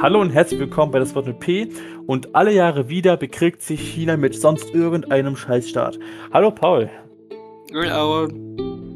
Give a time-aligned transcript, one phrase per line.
[0.00, 1.68] Hallo und herzlich willkommen bei das Wort mit P.
[2.06, 5.98] Und alle Jahre wieder bekriegt sich China mit sonst irgendeinem Scheißstaat.
[6.32, 6.88] Hallo Paul.
[7.74, 8.28] Hallo.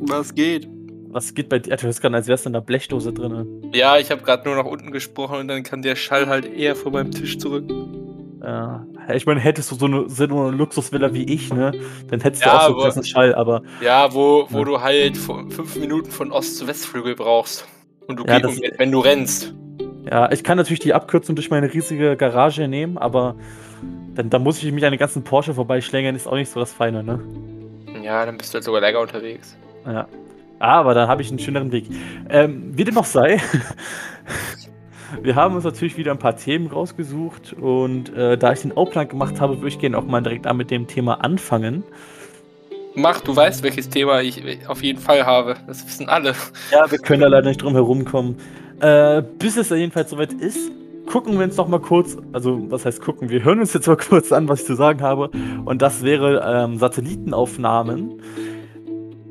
[0.06, 0.68] Was geht?
[1.10, 1.76] Was geht bei dir?
[1.76, 3.70] Du hörst gerade, als wärst du in der Blechdose drin.
[3.74, 6.74] Ja, ich habe gerade nur nach unten gesprochen und dann kann der Schall halt eher
[6.76, 7.64] vor meinem Tisch zurück.
[8.42, 11.72] Ja, ich meine, hättest du so eine, so eine Luxusvilla wie ich, ne?
[12.08, 14.64] Dann hättest Ja, du auch so aber- einen Schall, aber Ja, wo, wo Ja.
[14.64, 17.66] du halt fünf Minuten von Ost zu Westflügel brauchst.
[18.08, 19.54] Und du Ja, gehst, wenn du rennst.
[20.10, 23.36] Ja, ich kann natürlich die Abkürzung durch meine riesige Garage nehmen, aber
[24.14, 26.72] dann, dann muss ich mich an den ganzen Porsche vorbeischlängern, ist auch nicht so das
[26.72, 27.20] Feine, ne?
[28.02, 29.56] Ja, dann bist du halt sogar länger unterwegs.
[29.86, 30.08] Ja.
[30.58, 31.86] Aber dann habe ich einen schöneren Weg.
[32.28, 33.40] Ähm, wie dem auch sei,
[35.22, 39.08] wir haben uns natürlich wieder ein paar Themen rausgesucht und äh, da ich den Outplan
[39.08, 41.84] gemacht habe, würde ich gerne auch mal direkt an mit dem Thema anfangen.
[42.94, 45.56] Mach, du weißt, welches Thema ich auf jeden Fall habe.
[45.66, 46.34] Das wissen alle.
[46.70, 48.36] Ja, wir können da leider nicht drum herumkommen.
[48.82, 50.72] Äh, bis es jedenfalls soweit ist,
[51.06, 53.96] gucken wir uns doch mal kurz, also was heißt gucken, wir hören uns jetzt mal
[54.08, 55.30] kurz an, was ich zu sagen habe.
[55.64, 58.20] Und das wäre ähm, Satellitenaufnahmen,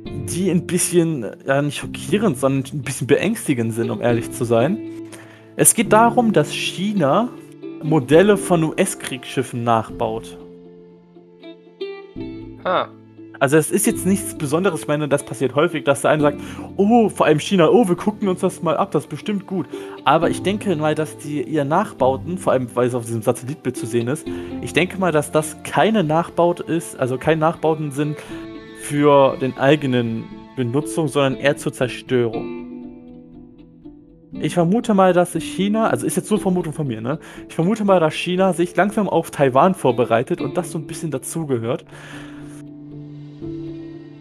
[0.05, 4.77] die ein bisschen, ja nicht schockierend, sondern ein bisschen beängstigend sind, um ehrlich zu sein.
[5.57, 7.27] Es geht darum, dass China
[7.83, 10.38] Modelle von US-Kriegsschiffen nachbaut.
[12.63, 12.88] Ah,
[13.42, 16.39] Also es ist jetzt nichts Besonderes, ich meine, das passiert häufig, dass der eine sagt,
[16.78, 19.66] oh, vor allem China, oh, wir gucken uns das mal ab, das ist bestimmt gut.
[20.06, 23.75] Aber ich denke mal, dass die ihr Nachbauten, vor allem weil es auf diesem Satellitbild
[23.75, 24.28] zu sehen ist,
[24.62, 28.17] ich denke mal, dass das keine Nachbaut ist, also keine Nachbauten sind
[28.84, 30.25] für den eigenen
[30.56, 32.62] Benutzung, sondern eher zur Zerstörung.
[34.34, 37.17] Ich vermute mal, dass China, also ist jetzt so eine Vermutung von mir, ne?
[37.50, 41.09] Ich vermute mal, dass China sich langsam auf Taiwan vorbereitet und das so ein bisschen
[41.09, 41.86] dazugehört.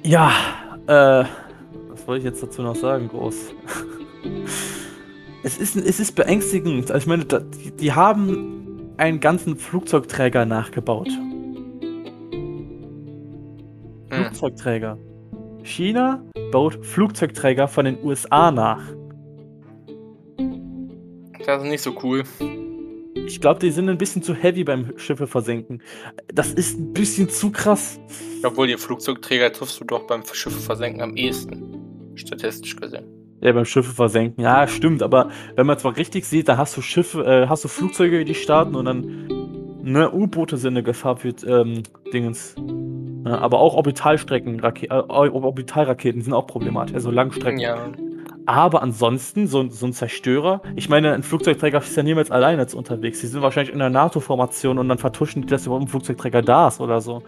[0.02, 0.32] Ja,
[0.86, 1.24] äh,
[1.88, 3.34] was wollte ich jetzt dazu noch sagen, groß?
[5.42, 6.90] es, ist, es ist beängstigend.
[6.90, 11.08] Also ich meine, die, die haben einen ganzen Flugzeugträger nachgebaut.
[14.10, 14.10] hm.
[14.10, 14.98] Flugzeugträger.
[15.62, 18.82] China baut Flugzeugträger von den USA nach.
[21.46, 22.25] das ist nicht so cool.
[23.30, 25.82] Ich glaube, die sind ein bisschen zu heavy beim Schiffe versenken.
[26.34, 28.00] Das ist ein bisschen zu krass.
[28.42, 32.12] Obwohl, die Flugzeugträger triffst du doch beim Schiffe versenken am ehesten.
[32.16, 33.04] Statistisch gesehen.
[33.40, 34.42] Ja, beim Schiffe versenken.
[34.42, 37.62] Ja, stimmt, aber wenn man es mal richtig sieht, da hast du Schiffe, äh, hast
[37.62, 39.28] du Flugzeuge, die starten und dann
[39.80, 42.56] ne, U-Boote sind eine Gefahr für ähm, Dingens.
[43.24, 47.60] Ja, aber auch Orbitalstrecken, Rake äh, Orbitalraketen sind auch problematisch, also Langstrecken.
[47.60, 47.92] Ja.
[48.50, 52.75] Aber ansonsten, so, so ein Zerstörer, ich meine, ein Flugzeugträger ist ja niemals alleine jetzt
[52.75, 53.21] unterwegs.
[53.21, 56.66] Die sind wahrscheinlich in der NATO-Formation und dann vertuschen die, dass überhaupt ein Flugzeugträger da
[56.66, 57.22] ist oder so.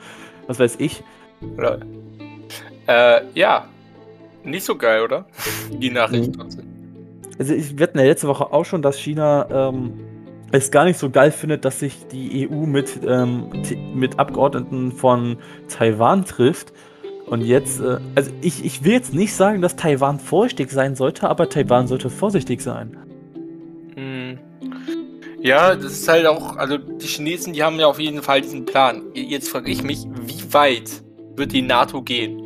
[0.49, 1.05] Was weiß ich.
[1.57, 1.79] Oder?
[2.89, 3.67] Äh, ja.
[4.43, 5.25] Nicht so geil, oder?
[5.71, 6.33] Die Nachricht Mhm.
[6.33, 6.65] trotzdem.
[7.39, 9.93] Also ich, wir hatten ja letzte Woche auch schon, dass China ähm,
[10.51, 13.45] es gar nicht so geil findet, dass sich die EU mit, ähm,
[13.95, 15.37] mit Abgeordneten von
[15.69, 16.73] Taiwan trifft.
[17.27, 21.29] Und jetzt, äh, also ich, ich will jetzt nicht sagen, dass Taiwan vorsichtig sein sollte,
[21.29, 22.97] aber Taiwan sollte vorsichtig sein.
[23.95, 24.39] Hm.
[25.41, 28.65] Ja, das ist halt auch, also die Chinesen, die haben ja auf jeden Fall diesen
[28.65, 29.03] Plan.
[29.15, 31.03] Jetzt frage ich mich, wie weit
[31.37, 32.39] wird die NATO gehen?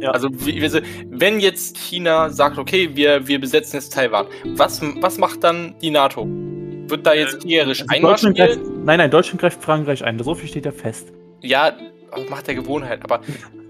[0.00, 0.10] Ja.
[0.10, 5.18] Also, wie, also, wenn jetzt China sagt, okay, wir, wir besetzen jetzt Taiwan, was, was
[5.18, 6.26] macht dann die NATO?
[6.28, 8.84] Wird da jetzt kriegerisch Also Deutschland greift, einmarschieren?
[8.84, 10.18] nein, nein, Deutschland greift Frankreich ein.
[10.18, 11.12] So viel steht ja fest.
[11.40, 11.72] Ja,
[12.28, 13.00] macht der Gewohnheit.
[13.02, 13.20] Aber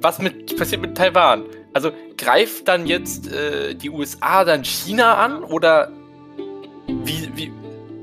[0.05, 1.45] was mit, passiert mit Taiwan?
[1.73, 5.91] Also greift dann jetzt äh, die USA dann China an oder
[6.87, 7.53] wie, wie?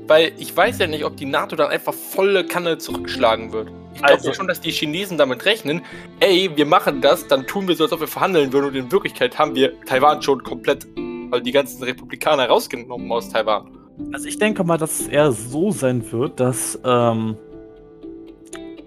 [0.08, 3.68] Weil ich weiß ja nicht, ob die NATO dann einfach volle Kanne zurückschlagen wird.
[3.94, 5.82] Ich glaube Also- schon, dass die Chinesen damit rechnen,
[6.20, 8.90] ey, wir machen das, dann tun wir so, als ob wir verhandeln würden und in
[8.92, 10.86] Wirklichkeit haben wir Taiwan schon komplett,
[11.30, 13.70] also die ganzen Republikaner rausgenommen aus Taiwan.
[14.12, 17.36] Also ich denke mal, dass es eher so sein wird, dass, ähm,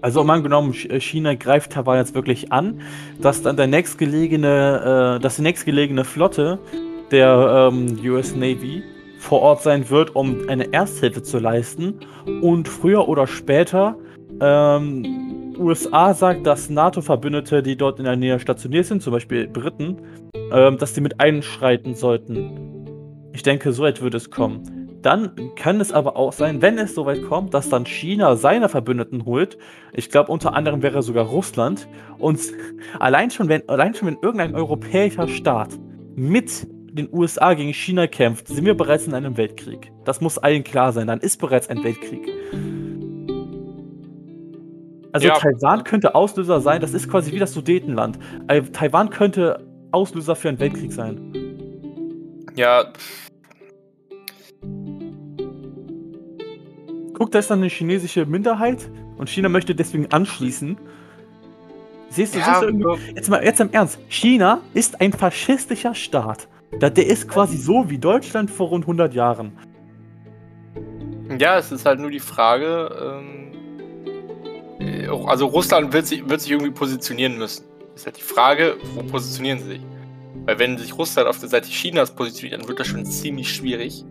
[0.06, 2.80] also mal angenommen, Ch- China greift Taiwan jetzt wirklich an,
[3.20, 6.60] dass dann der nächstgelegene, äh, dass die nächstgelegene Flotte
[7.10, 8.84] der ähm, US Navy
[9.18, 11.94] vor Ort sein wird, um eine Ersthilfe zu leisten
[12.40, 13.96] und früher oder später
[14.40, 19.96] ähm, USA sagt, dass NATO-Verbündete, die dort in der Nähe stationiert sind, zum Beispiel Briten,
[20.52, 22.86] ähm, dass die mit einschreiten sollten.
[23.32, 24.85] Ich denke, so weit wird es kommen.
[25.02, 29.24] Dann kann es aber auch sein, wenn es soweit kommt, dass dann China seine Verbündeten
[29.24, 29.58] holt.
[29.92, 31.86] Ich glaube, unter anderem wäre sogar Russland.
[32.18, 32.40] Und
[32.98, 35.70] allein schon, wenn, allein schon, wenn irgendein europäischer Staat
[36.14, 39.92] mit den USA gegen China kämpft, sind wir bereits in einem Weltkrieg.
[40.04, 41.06] Das muss allen klar sein.
[41.06, 42.26] Dann ist bereits ein Weltkrieg.
[45.12, 45.34] Also Ja.
[45.34, 46.80] Taiwan könnte Auslöser sein.
[46.80, 48.18] Das ist quasi wie das Sudetenland.
[48.48, 51.32] Äh, Taiwan könnte Auslöser für einen Weltkrieg sein.
[52.54, 52.92] Ja.
[57.16, 60.76] Guck, da ist dann eine chinesische Minderheit und China möchte deswegen anschließen.
[62.10, 65.94] Siehst du, Ja, siehst du irgendwie, jetzt mal jetzt im Ernst, China ist ein faschistischer
[65.94, 66.48] Staat.
[66.80, 69.52] Der ist quasi so wie Deutschland vor rund 100 Jahren.
[71.38, 73.46] Ja, es ist halt nur die Frage, ähm,
[74.78, 77.64] äh, also Russland wird sich, wird sich irgendwie positionieren müssen.
[77.94, 79.80] Ist halt die Frage, wo positionieren sie sich?
[80.44, 84.04] Weil wenn sich Russland auf der Seite Chinas positioniert, dann wird das schon ziemlich schwierig.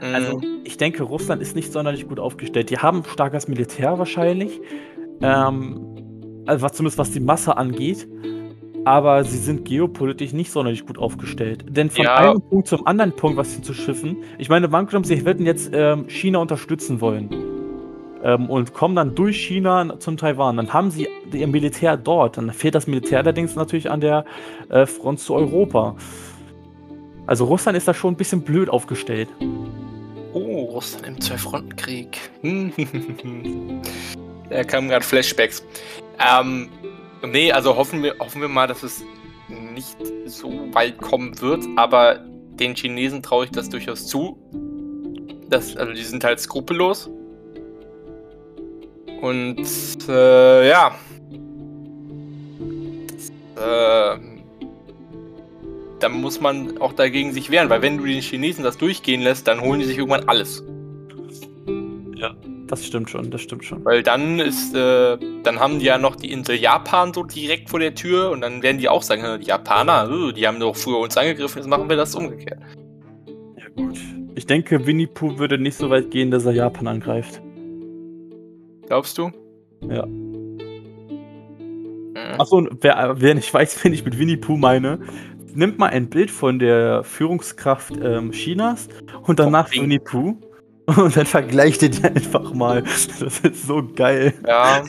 [0.00, 2.70] Mm, Also, ich denke, Russland ist nicht sonderlich gut aufgestellt.
[2.70, 4.60] Die haben starkes Militär wahrscheinlich.
[5.22, 8.06] Ähm, also zumindest was die Masse angeht.
[8.84, 11.64] Aber sie sind geopolitisch nicht sonderlich gut aufgestellt.
[11.70, 12.16] Denn von Ja.
[12.16, 15.70] einem Punkt zum anderen Punkt, was sie zu schiffen, ich meine, angenommen, sie würden jetzt
[15.72, 17.30] ähm, China unterstützen wollen.
[18.22, 20.58] Ähm, und kommen dann durch China zum Taiwan.
[20.58, 22.36] Dann haben sie ihr Militär dort.
[22.36, 24.24] Dann fehlt das Militär allerdings natürlich an der
[24.68, 25.96] äh, Front zu Europa.
[27.26, 29.28] Also Russland ist da schon ein bisschen blöd aufgestellt.
[30.74, 32.18] Russland im Zwei-Fronten-Krieg.
[34.50, 35.62] da kamen gerade Flashbacks.
[36.18, 36.68] Ähm,
[37.24, 39.04] nee, also hoffen wir, hoffen wir mal, dass es
[39.48, 42.18] nicht so weit kommen wird, aber
[42.58, 44.36] den Chinesen traue ich das durchaus zu.
[45.48, 47.08] Das, also die sind halt skrupellos.
[49.20, 49.66] Und
[50.08, 50.94] äh, ja.
[53.06, 53.30] Das,
[54.18, 54.33] äh,
[56.00, 59.46] da muss man auch dagegen sich wehren, weil wenn du den Chinesen das durchgehen lässt,
[59.48, 60.64] dann holen die sich irgendwann alles.
[62.66, 63.84] Das stimmt schon, das stimmt schon.
[63.84, 67.78] Weil dann ist, äh, dann haben die ja noch die Insel Japan so direkt vor
[67.78, 70.74] der Tür und dann werden die auch sagen, "Hä, die Japaner, äh, die haben doch
[70.74, 72.58] früher uns angegriffen, jetzt machen wir das umgekehrt.
[73.56, 73.98] Ja, gut.
[74.34, 77.42] Ich denke, Winnie Pooh würde nicht so weit gehen, dass er Japan angreift.
[78.86, 79.30] Glaubst du?
[79.88, 80.06] Ja.
[80.06, 80.60] Mhm.
[82.38, 85.00] Achso, wer, wer nicht weiß, wen ich mit Winnie Pooh meine,
[85.54, 88.88] nimmt mal ein Bild von der Führungskraft ähm, Chinas
[89.22, 89.82] und danach Ding.
[89.82, 90.36] Winnie Pooh
[90.86, 92.82] und dann vergleicht ihr die einfach mal.
[92.82, 94.34] Das ist so geil.
[94.46, 94.84] Ja.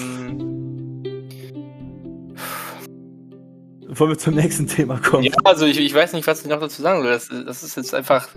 [0.00, 0.56] Mm,
[3.88, 5.24] Wollen wir zum nächsten Thema kommen?
[5.24, 7.12] ja, also ich, ich weiß nicht, was ich noch dazu sagen soll.
[7.12, 8.28] Das, das ist jetzt einfach.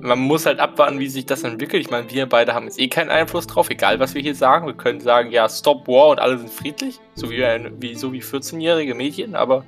[0.00, 1.82] Man muss halt abwarten, wie sich das entwickelt.
[1.82, 4.66] Ich meine, wir beide haben jetzt eh keinen Einfluss drauf, egal was wir hier sagen.
[4.66, 8.12] Wir können sagen, ja, Stop War und alle sind friedlich, so wie, ein, wie, so
[8.12, 9.64] wie 14-jährige Mädchen, aber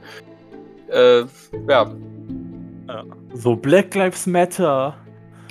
[0.88, 1.24] äh,
[1.68, 1.90] ja.
[3.32, 4.94] So, Black Lives Matter.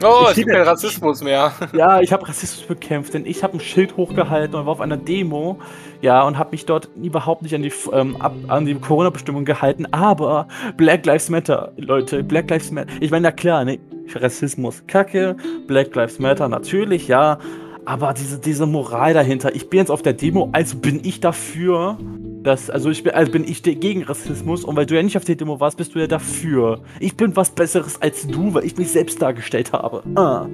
[0.02, 1.52] Oh, Ich es gibt keinen Rassismus mehr.
[1.74, 4.98] Ja, ich habe Rassismus bekämpft, denn ich habe ein Schild hochgehalten und war auf einer
[4.98, 5.60] Demo,
[6.02, 9.86] ja, und habe mich dort überhaupt nicht an die, ähm, ab, an die Corona-Bestimmungen gehalten.
[9.92, 10.48] Aber
[10.78, 12.92] Black Lives Matter, Leute, Black Lives Matter.
[13.00, 13.80] Ich meine, na klar, ne,
[14.14, 15.36] Rassismus, Kacke,
[15.68, 17.38] Black Lives Matter, natürlich, ja.
[17.86, 21.98] Aber diese, diese Moral dahinter, ich bin jetzt auf der Demo, also bin ich dafür,
[22.44, 25.26] dass, also ich bin, also bin ich gegen Rassismus und weil du ja nicht auf
[25.26, 26.82] der Demo warst, bist du ja dafür.
[27.00, 30.04] Ich bin was Besseres als du, weil ich mich selbst dargestellt habe.
[30.16, 30.48] Ah.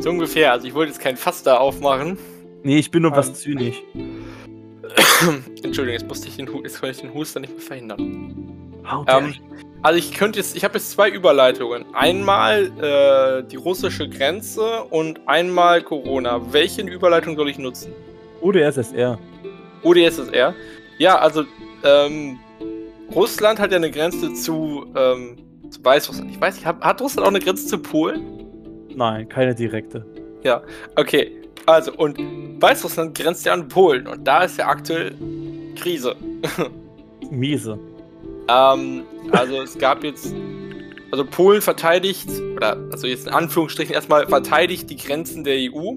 [0.00, 0.52] So ungefähr.
[0.52, 2.18] Also ich wollte jetzt kein Fass da aufmachen.
[2.64, 3.16] Nee, ich bin nur Ähm.
[3.16, 3.82] was zynisch.
[5.62, 8.00] Entschuldigung, jetzt musste ich den, jetzt konnte ich den Huster nicht mehr verhindern.
[9.06, 9.34] Ähm,
[9.82, 11.84] also ich könnte jetzt, ich habe jetzt zwei Überleitungen.
[11.94, 16.52] Einmal äh, die russische Grenze und einmal Corona.
[16.52, 17.92] Welche Überleitung soll ich nutzen?
[18.40, 18.60] Oder
[19.82, 19.88] SSR.
[19.88, 20.54] ODSSR?
[20.98, 21.44] Ja, also
[21.84, 22.38] ähm,
[23.14, 25.36] Russland hat ja eine Grenze zu, ähm,
[25.70, 26.30] zu Weißrussland.
[26.30, 28.22] Ich weiß nicht, hat, hat Russland auch eine Grenze zu Polen?
[28.94, 30.04] Nein, keine direkte.
[30.96, 31.32] Okay,
[31.66, 32.18] also und
[32.60, 35.14] Weißrussland grenzt ja an Polen und da ist ja aktuell
[35.76, 36.16] Krise.
[37.30, 37.78] Miese.
[38.48, 40.34] Ähm, also es gab jetzt,
[41.10, 45.94] also Polen verteidigt, oder also jetzt in Anführungsstrichen erstmal verteidigt die Grenzen der EU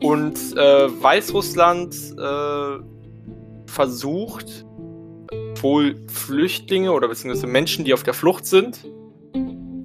[0.00, 2.78] und äh, Weißrussland äh,
[3.66, 4.64] versucht
[5.62, 8.84] wohl Flüchtlinge oder beziehungsweise Menschen, die auf der Flucht sind,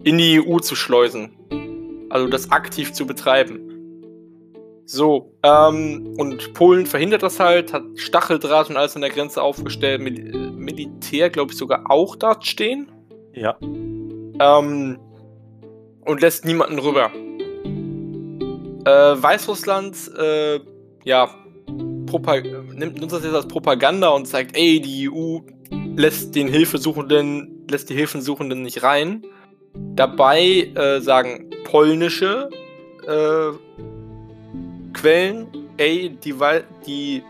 [0.03, 1.32] in die EU zu schleusen.
[2.10, 3.74] Also das aktiv zu betreiben.
[4.86, 10.01] So, ähm, und Polen verhindert das halt, hat Stacheldraht und alles an der Grenze aufgestellt,
[10.01, 12.91] Mil äh, Militär, glaube ich, sogar auch dort stehen.
[13.34, 13.58] Ja.
[13.62, 15.00] Ähm,
[16.05, 17.12] und lässt niemanden rüber.
[18.85, 20.59] Äh, Weißrussland, äh,
[21.05, 21.29] ja,
[22.05, 25.39] Propa nimmt das jetzt als Propaganda und sagt, ey, die EU
[25.95, 29.23] lässt den Hilfesuchenden, lässt die Hilfesuchenden nicht rein.
[29.73, 32.49] Dabei äh, sagen polnische
[33.07, 33.51] äh,
[34.93, 35.47] Quellen,
[35.77, 36.35] ey, die,
[36.85, 37.23] die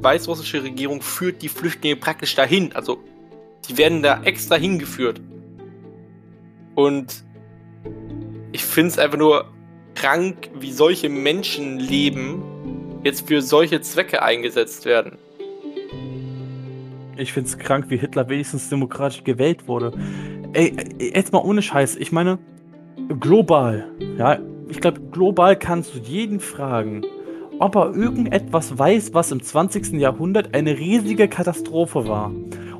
[0.00, 2.72] weißrussische Regierung führt die Flüchtlinge praktisch dahin.
[2.74, 2.98] Also,
[3.68, 5.20] die werden da extra hingeführt.
[6.74, 7.22] Und
[8.52, 9.46] ich finde es einfach nur
[10.00, 12.42] krank, wie solche Menschenleben
[13.04, 15.18] jetzt für solche Zwecke eingesetzt werden.
[17.18, 19.92] Ich find's krank, wie Hitler wenigstens demokratisch gewählt wurde.
[20.54, 21.96] Ey, jetzt mal ohne Scheiß.
[21.96, 22.38] Ich meine,
[23.20, 24.38] global, ja,
[24.70, 27.02] ich glaube, global kannst du jeden fragen,
[27.58, 30.00] ob er irgendetwas weiß, was im 20.
[30.00, 32.32] Jahrhundert eine riesige Katastrophe war.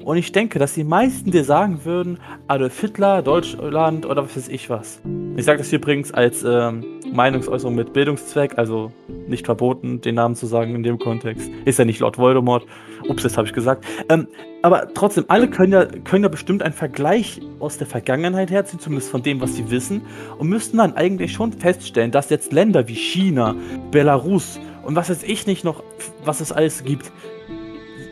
[0.02, 4.48] Und ich denke, dass die meisten dir sagen würden, Adolf Hitler, Deutschland oder was weiß
[4.48, 5.00] ich was.
[5.36, 8.92] Ich sage das übrigens als ähm, Meinungsäußerung mit Bildungszweck, also
[9.26, 11.50] nicht verboten, den Namen zu sagen in dem Kontext.
[11.64, 12.64] Ist ja nicht Lord Voldemort.
[13.08, 13.84] Ups, das habe ich gesagt.
[14.08, 14.28] Ähm,
[14.62, 19.10] aber trotzdem, alle können ja, können ja bestimmt einen Vergleich aus der Vergangenheit herziehen, zumindest
[19.10, 20.02] von dem, was sie wissen,
[20.38, 23.54] und müssten dann eigentlich schon feststellen, dass jetzt Länder wie China,
[23.90, 25.82] Belarus und was weiß ich nicht noch,
[26.24, 27.10] was es alles gibt,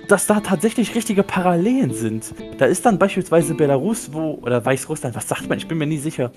[0.09, 2.35] dass da tatsächlich richtige Parallelen sind.
[2.57, 5.99] Da ist dann beispielsweise Belarus, wo, oder Weißrussland, was sagt man, ich bin mir nie
[5.99, 6.33] sicher,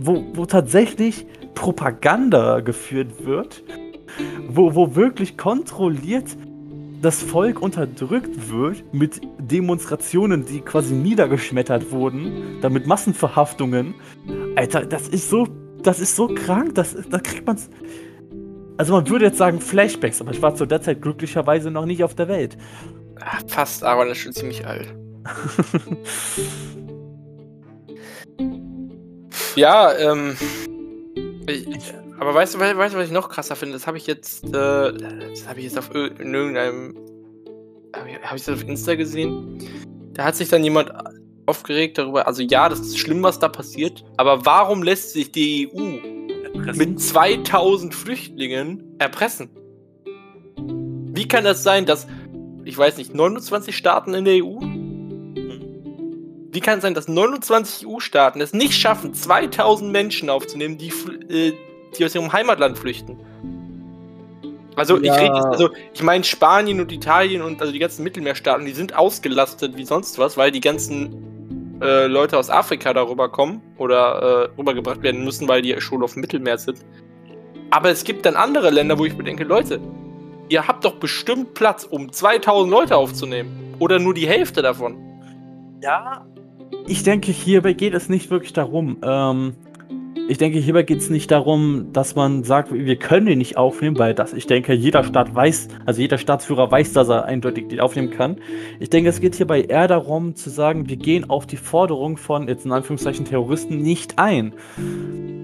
[0.00, 3.62] wo, wo tatsächlich Propaganda geführt wird,
[4.48, 6.36] wo, wo wirklich kontrolliert
[7.02, 13.94] das Volk unterdrückt wird mit Demonstrationen, die quasi niedergeschmettert wurden, damit Massenverhaftungen.
[14.54, 15.48] Alter, das ist so,
[15.82, 17.70] das ist so krank, das, da kriegt man's.
[18.76, 22.04] Also man würde jetzt sagen Flashbacks, aber ich war zu der Zeit glücklicherweise noch nicht
[22.04, 22.56] auf der Welt.
[23.46, 24.94] Fast, aber das ist schon ziemlich alt.
[29.56, 30.36] ja, ähm.
[32.18, 33.74] Aber weißt du, weißt du, was ich noch krasser finde?
[33.74, 36.94] Das habe ich jetzt, äh, das habe ich jetzt auf in irgendeinem,
[37.96, 39.58] habe ich, hab ich das auf Insta gesehen?
[40.12, 40.92] Da hat sich dann jemand
[41.46, 45.68] aufgeregt darüber, also ja, das ist schlimm, was da passiert, aber warum lässt sich die
[45.72, 45.96] EU
[46.44, 46.78] erpressen?
[46.78, 49.50] mit 2000 Flüchtlingen erpressen.
[51.12, 52.06] Wie kann das sein, dass,
[52.64, 54.58] ich weiß nicht, 29 Staaten in der EU?
[56.52, 60.88] Wie kann es sein, dass 29 EU-Staaten es nicht schaffen, 2000 Menschen aufzunehmen, die,
[61.28, 61.52] äh,
[61.96, 63.18] die aus ihrem Heimatland flüchten?
[64.76, 65.14] Also ja.
[65.14, 68.96] ich rede also ich meine Spanien und Italien und also die ganzen Mittelmeerstaaten, die sind
[68.96, 74.58] ausgelastet wie sonst was, weil die ganzen äh, Leute aus Afrika darüber kommen oder äh,
[74.58, 76.78] rübergebracht werden müssen, weil die schon auf dem Mittelmeer sind.
[77.70, 79.80] Aber es gibt dann andere Länder, wo ich mir denke, Leute,
[80.48, 83.76] ihr habt doch bestimmt Platz, um 2000 Leute aufzunehmen.
[83.78, 84.98] Oder nur die Hälfte davon.
[85.82, 86.26] Ja,
[86.86, 88.98] ich denke, hierbei geht es nicht wirklich darum.
[89.02, 89.54] Ähm,
[90.28, 93.98] ich denke, hierbei geht es nicht darum, dass man sagt, wir können ihn nicht aufnehmen,
[93.98, 97.80] weil das, ich denke, jeder Staat weiß, also jeder Staatsführer weiß, dass er eindeutig den
[97.80, 98.36] aufnehmen kann.
[98.78, 102.46] Ich denke, es geht hierbei eher darum, zu sagen, wir gehen auf die Forderung von,
[102.46, 104.52] jetzt in Anführungszeichen, Terroristen nicht ein.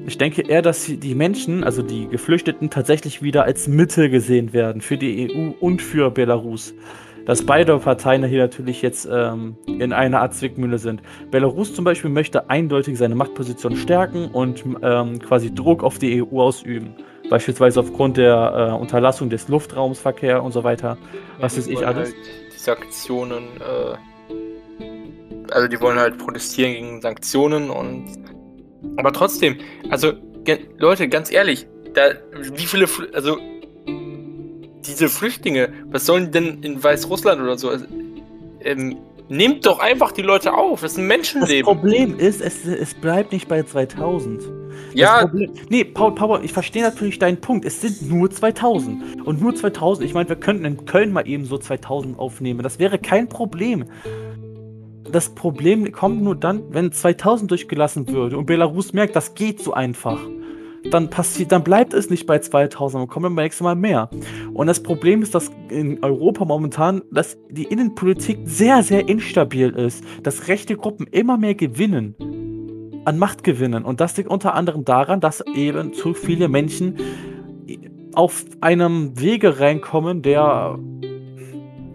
[0.06, 4.80] Ich denke eher, dass die Menschen, also die Geflüchteten, tatsächlich wieder als Mittel gesehen werden
[4.80, 6.75] für die EU und für Belarus
[7.26, 11.02] dass beide Parteien hier natürlich jetzt ähm, in einer Art Zwickmühle sind.
[11.30, 16.40] Belarus zum Beispiel möchte eindeutig seine Machtposition stärken und ähm, quasi Druck auf die EU
[16.40, 16.95] ausüben.
[17.28, 20.97] Beispielsweise aufgrund der äh, Unterlassung des Luftraumsverkehrs und so weiter.
[21.37, 22.11] Ja, Was ist ich alles?
[22.11, 22.16] Halt
[22.54, 23.97] die Sanktionen, äh,
[25.50, 28.06] also die wollen halt protestieren gegen Sanktionen und
[28.97, 29.56] aber trotzdem,
[29.90, 30.12] also
[30.78, 32.11] Leute, ganz ehrlich, da
[32.52, 33.37] wie viele, also
[34.87, 37.71] diese Flüchtlinge, was sollen denn in Weißrussland oder so?
[37.71, 37.87] Also,
[38.61, 38.97] ähm,
[39.28, 40.81] nehmt doch einfach die Leute auf.
[40.81, 41.66] Das ist ein Menschenleben.
[41.66, 44.43] Das Problem ist, es, es bleibt nicht bei 2000.
[44.43, 44.50] Das
[44.95, 45.21] ja.
[45.26, 47.64] Problem, nee, Paul, Paul, ich verstehe natürlich deinen Punkt.
[47.64, 49.26] Es sind nur 2000.
[49.26, 52.62] Und nur 2000, ich meine, wir könnten in Köln mal eben so 2000 aufnehmen.
[52.62, 53.85] Das wäre kein Problem.
[55.11, 59.73] Das Problem kommt nur dann, wenn 2000 durchgelassen würde und Belarus merkt, das geht so
[59.73, 60.19] einfach
[60.90, 64.11] dann passiert, dann bleibt es nicht bei 2000, dann kommen wir beim nächsten Mal mehr.
[64.52, 70.05] Und das Problem ist, dass in Europa momentan, dass die Innenpolitik sehr, sehr instabil ist,
[70.23, 72.14] dass rechte Gruppen immer mehr gewinnen,
[73.05, 73.85] an Macht gewinnen.
[73.85, 76.97] Und das liegt unter anderem daran, dass eben zu viele Menschen
[78.14, 80.78] auf einem Wege reinkommen, der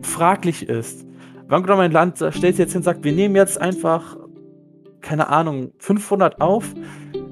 [0.04, 1.06] fraglich ist.
[1.48, 4.18] Wenn genau ein Land stellt sich jetzt hin und sagt, wir nehmen jetzt einfach,
[5.02, 6.74] keine Ahnung, 500 auf,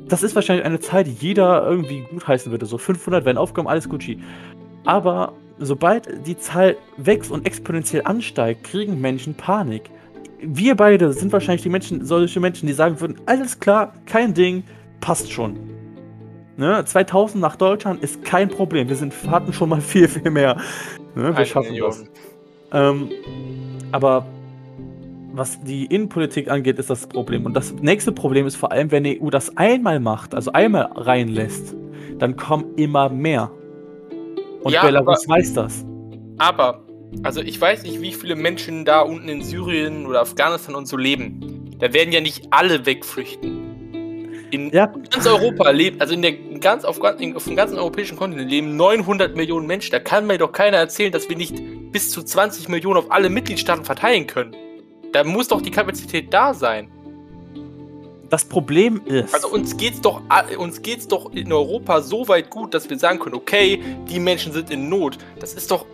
[0.10, 2.66] das ist wahrscheinlich eine Zahl, die jeder irgendwie gutheißen würde.
[2.66, 4.20] So 500 werden aufgenommen, alles Gucci.
[4.86, 9.90] Aber sobald die Zahl wächst und exponentiell ansteigt, kriegen Menschen Panik.
[10.42, 14.64] Wir beide sind wahrscheinlich die Menschen, solche Menschen, die sagen würden, alles klar, kein Ding,
[15.02, 15.58] passt schon.
[16.58, 16.84] Ne?
[16.84, 18.90] 2000 nach Deutschland ist kein Problem.
[18.90, 20.58] Wir sind, hatten schon mal viel, viel mehr.
[21.16, 21.36] Ne?
[21.38, 22.06] Wir schaffen das.
[22.72, 23.10] Ähm,
[23.92, 24.26] aber
[25.40, 27.46] was die Innenpolitik angeht, ist das Problem.
[27.46, 30.84] Und das nächste Problem ist vor allem, wenn die EU das einmal macht, also einmal
[30.94, 31.76] reinlässt,
[32.20, 33.52] dann kommen immer mehr.
[34.62, 35.86] Und ja, Belarus aber, weiß das.
[36.38, 36.84] Aber,
[37.24, 40.98] also ich weiß nicht, wie viele Menschen da unten in Syrien oder Afghanistan und so
[40.98, 41.76] leben.
[41.80, 43.68] Da werden ja nicht alle wegflüchten.
[44.52, 44.88] In ja.
[44.88, 49.36] ganz Europa leben, also in der ganz auf, auf dem ganzen europäischen Kontinent leben 900
[49.36, 49.92] Millionen Menschen.
[49.92, 53.30] Da kann mir doch keiner erzählen, dass wir nicht bis zu 20 Millionen auf alle
[53.30, 54.56] Mitgliedstaaten verteilen können.
[55.12, 56.92] Da muss doch die Kapazität da sein.
[58.30, 59.34] Das Problem ist.
[59.34, 60.22] Also uns geht's doch
[60.58, 64.54] uns geht's doch in Europa so weit gut, dass wir sagen können, okay, die Menschen
[64.54, 65.18] sind in Not.
[65.40, 65.86] Das ist doch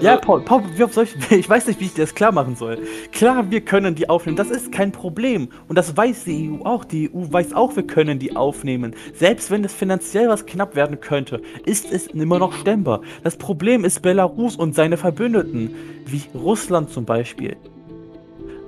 [0.00, 2.78] also ja, Paul, Paul ich, ich weiß nicht, wie ich dir das klar machen soll.
[3.12, 5.48] Klar, wir können die aufnehmen, das ist kein Problem.
[5.68, 6.84] Und das weiß die EU auch.
[6.84, 8.94] Die EU weiß auch, wir können die aufnehmen.
[9.14, 13.02] Selbst wenn es finanziell was knapp werden könnte, ist es immer noch stemmbar.
[13.22, 15.74] Das Problem ist Belarus und seine Verbündeten,
[16.06, 17.56] wie Russland zum Beispiel.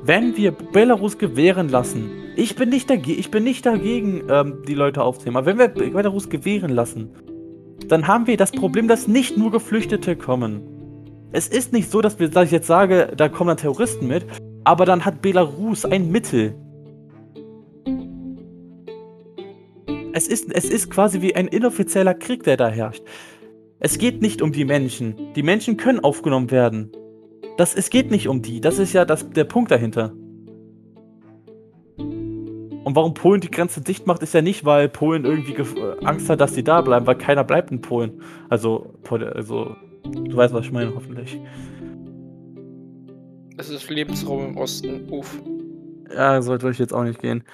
[0.04, 4.74] Wenn wir Belarus gewähren lassen, ich bin nicht, dagegen, ich bin nicht dagegen, ähm, die
[4.74, 7.10] Leute aufzunehmen, aber wenn wir Belarus gewähren lassen,
[7.88, 10.71] dann haben wir das Problem, dass nicht nur Geflüchtete kommen.
[11.34, 14.26] Es ist nicht so, dass, wir, dass ich jetzt sage, da kommen dann Terroristen mit,
[14.64, 16.54] aber dann hat Belarus ein Mittel.
[20.12, 23.02] Es ist, es ist quasi wie ein inoffizieller Krieg, der da herrscht.
[23.80, 25.32] Es geht nicht um die Menschen.
[25.34, 26.92] Die Menschen können aufgenommen werden.
[27.56, 28.60] Das, es geht nicht um die.
[28.60, 30.12] Das ist ja das, der Punkt dahinter.
[31.96, 35.56] Und warum Polen die Grenze dicht macht, ist ja nicht, weil Polen irgendwie
[36.04, 38.20] Angst hat, dass sie da bleiben, weil keiner bleibt in Polen.
[38.50, 41.38] Also, also Du weißt, was ich meine, hoffentlich.
[43.56, 45.08] Es ist Lebensraum im Osten.
[45.10, 45.40] Uff.
[46.14, 47.44] Ja, sollte euch jetzt auch nicht gehen.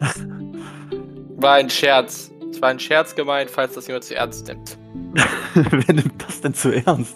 [1.36, 2.30] War ein Scherz.
[2.50, 4.78] Es war ein Scherz gemeint, falls das jemand zu ernst nimmt.
[5.54, 7.14] Wer nimmt das denn zu ernst?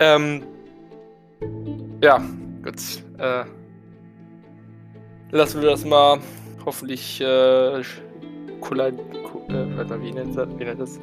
[0.00, 0.42] ähm.
[2.02, 2.18] Ja,
[2.62, 2.74] gut.
[3.18, 3.44] Äh,
[5.30, 6.20] lassen wir das mal
[6.66, 7.82] hoffentlich äh,
[8.62, 8.94] Kollid
[9.48, 11.00] äh, wie nennt, das, wie nennt das?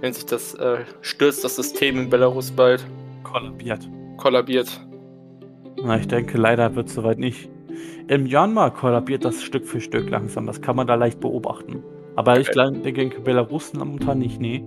[0.00, 2.84] Nennt sich das, äh, stürzt das System in Belarus bald?
[3.24, 3.88] Kollabiert.
[4.16, 4.80] Kollabiert.
[5.82, 7.48] Na, ich denke, leider wird es soweit nicht.
[8.08, 10.46] Im Myanmar kollabiert das Stück für Stück langsam.
[10.46, 11.82] Das kann man da leicht beobachten.
[12.16, 12.40] Aber okay.
[12.42, 14.64] ich denke, Belarus momentan nicht, nee.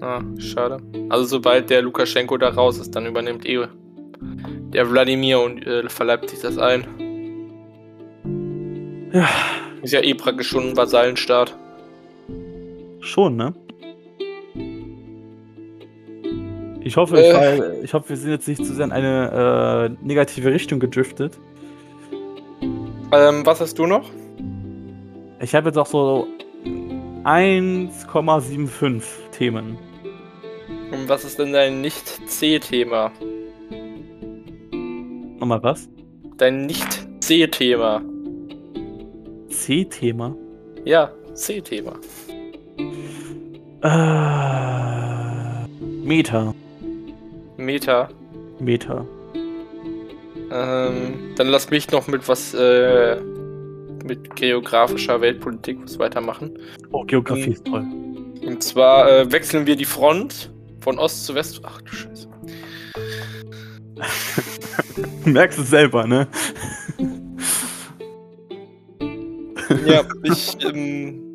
[0.00, 0.78] Ah, schade.
[1.08, 3.66] Also sobald der Lukaschenko da raus ist, dann übernimmt eh
[4.72, 6.84] der Wladimir und äh, verleibt sich das ein.
[9.12, 9.28] Ja.
[9.82, 11.56] Ist ja eh praktisch schon ein Vasallenstaat.
[13.00, 13.52] Schon, ne?
[16.84, 17.76] Ich hoffe, äh.
[17.78, 21.38] ich, ich, hoffe, wir sind jetzt nicht zu sehr in eine äh, negative Richtung gedriftet.
[23.12, 24.08] Ähm, was hast du noch?
[25.40, 26.26] Ich habe jetzt auch so
[27.24, 29.78] 1,75 Themen.
[30.92, 33.12] Und was ist denn dein Nicht-C-Thema?
[35.38, 35.88] Nochmal was?
[36.36, 38.02] Dein Nicht-C-Thema.
[39.52, 40.34] C-Thema?
[40.84, 41.92] Ja, C-Thema.
[43.82, 45.66] Äh,
[46.04, 46.54] Meta.
[47.56, 48.08] Meta.
[48.58, 49.06] Meta.
[50.50, 53.16] Ähm, dann lass mich noch mit was äh,
[54.04, 56.58] mit geografischer Weltpolitik was weitermachen.
[56.90, 57.86] Oh, Geografie und, ist toll.
[58.44, 61.60] Und zwar äh, wechseln wir die Front von Ost zu West.
[61.62, 62.28] Ach du Scheiße.
[65.24, 66.26] Merkst du selber, ne?
[69.86, 71.34] Ja, ich ähm,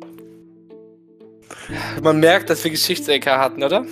[2.02, 3.84] man merkt, dass wir Geschichts-LK hatten, oder?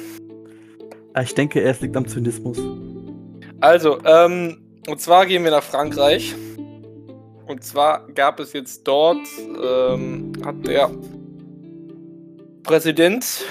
[1.22, 2.58] Ich denke, es liegt am Zynismus.
[3.60, 6.34] Also, ähm, und zwar gehen wir nach Frankreich.
[7.46, 9.26] Und zwar gab es jetzt dort,
[9.62, 10.90] ähm, hat der
[12.64, 13.44] Präsident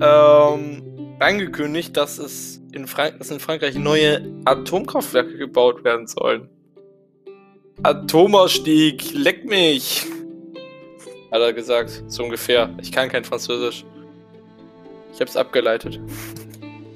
[0.00, 0.82] ähm,
[1.18, 6.48] angekündigt, dass es in, Frank dass in Frankreich neue Atomkraftwerke gebaut werden sollen.
[7.82, 10.06] Atomausstieg, leck mich!
[11.30, 12.70] Hat er gesagt, so ungefähr.
[12.80, 13.84] Ich kann kein Französisch.
[15.12, 16.00] Ich hab's abgeleitet.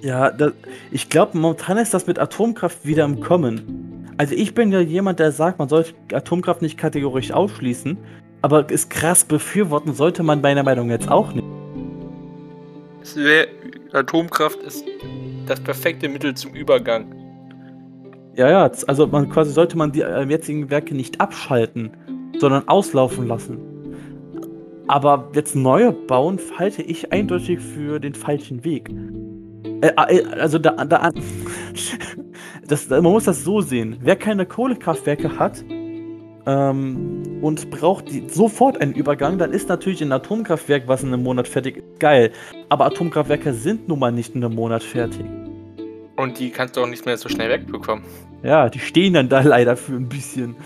[0.02, 0.52] Ja, das,
[0.90, 4.06] ich glaube, momentan ist das mit Atomkraft wieder im Kommen.
[4.18, 7.96] Also ich bin ja jemand, der sagt, man sollte Atomkraft nicht kategorisch ausschließen,
[8.42, 11.46] aber ist krass befürworten sollte man meiner Meinung jetzt auch nicht.
[13.14, 13.48] Wär,
[13.92, 14.84] Atomkraft ist
[15.46, 17.14] das perfekte Mittel zum Übergang.
[18.36, 21.90] Ja, ja, also man quasi sollte man die äh, jetzigen Werke nicht abschalten,
[22.38, 23.69] sondern auslaufen lassen.
[24.90, 28.90] Aber jetzt neue bauen halte ich eindeutig für den falschen Weg.
[29.83, 31.11] Äh, äh, also da, da
[32.66, 33.98] das, man muss das so sehen.
[34.00, 35.64] Wer keine Kohlekraftwerke hat
[36.44, 41.22] ähm, und braucht die, sofort einen Übergang, dann ist natürlich ein Atomkraftwerk, was in einem
[41.22, 42.33] Monat fertig ist, geil.
[42.68, 45.24] Aber Atomkraftwerke sind nun mal nicht in einem Monat fertig.
[46.16, 48.05] Und die kannst du auch nicht mehr so schnell wegbekommen.
[48.42, 50.57] Ja, die stehen dann da leider für ein bisschen.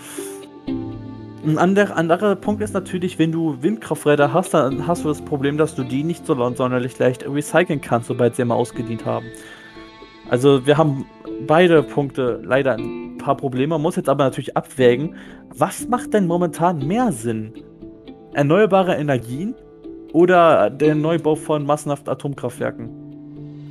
[1.45, 5.57] Ein anderer, anderer Punkt ist natürlich, wenn du Windkrafträder hast, dann hast du das Problem,
[5.59, 9.27] dass du die nicht so sonderlich leicht recyceln kannst, sobald sie einmal ausgedient haben.
[10.27, 11.05] Also wir haben
[11.45, 13.75] beide Punkte leider ein paar Probleme.
[13.75, 15.17] Man muss jetzt aber natürlich abwägen,
[15.49, 17.53] was macht denn momentan mehr Sinn?
[18.33, 19.53] Erneuerbare Energien
[20.13, 22.89] oder der Neubau von massenhaft Atomkraftwerken?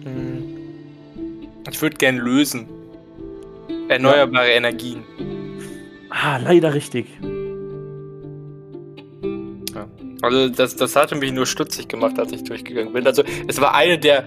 [0.04, 0.44] Hm.
[1.68, 2.68] Ich würde gern lösen.
[3.88, 4.54] Erneuerbare ja.
[4.54, 5.02] Energien.
[6.08, 7.06] Ah, leider richtig.
[10.24, 13.06] Also das, das hatte mich nur stutzig gemacht, als ich durchgegangen bin.
[13.06, 14.24] Also es war eine der,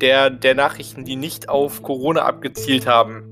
[0.00, 3.24] der, der Nachrichten, die nicht auf Corona abgezielt haben.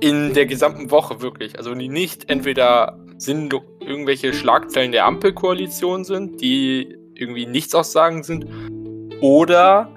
[0.00, 1.58] In der gesamten Woche wirklich.
[1.58, 8.46] Also die nicht entweder sind irgendwelche Schlagzeilen der Ampelkoalition sind, die irgendwie nichts aussagen sind,
[9.20, 9.90] oder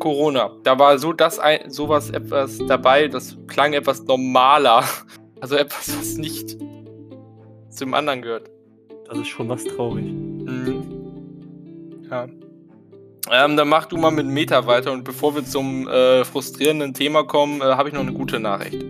[0.00, 0.50] Corona.
[0.64, 4.84] Da war so das ein, sowas etwas dabei, das klang etwas normaler.
[5.38, 6.56] Also etwas, was nicht
[7.68, 8.50] zum anderen gehört.
[9.06, 10.06] Das ist schon was traurig.
[10.46, 12.06] Mhm.
[12.10, 12.26] Ja.
[13.30, 17.24] Ähm, dann mach du mal mit Meta weiter und bevor wir zum äh, frustrierenden Thema
[17.24, 18.84] kommen, äh, habe ich noch eine gute Nachricht.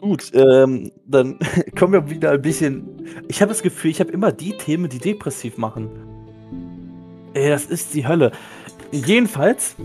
[0.00, 1.38] Gut, ähm, dann
[1.78, 3.06] kommen wir wieder ein bisschen.
[3.28, 5.90] Ich habe das Gefühl, ich habe immer die Themen, die depressiv machen.
[7.34, 8.32] Ey, das ist die Hölle.
[8.90, 9.76] Jedenfalls,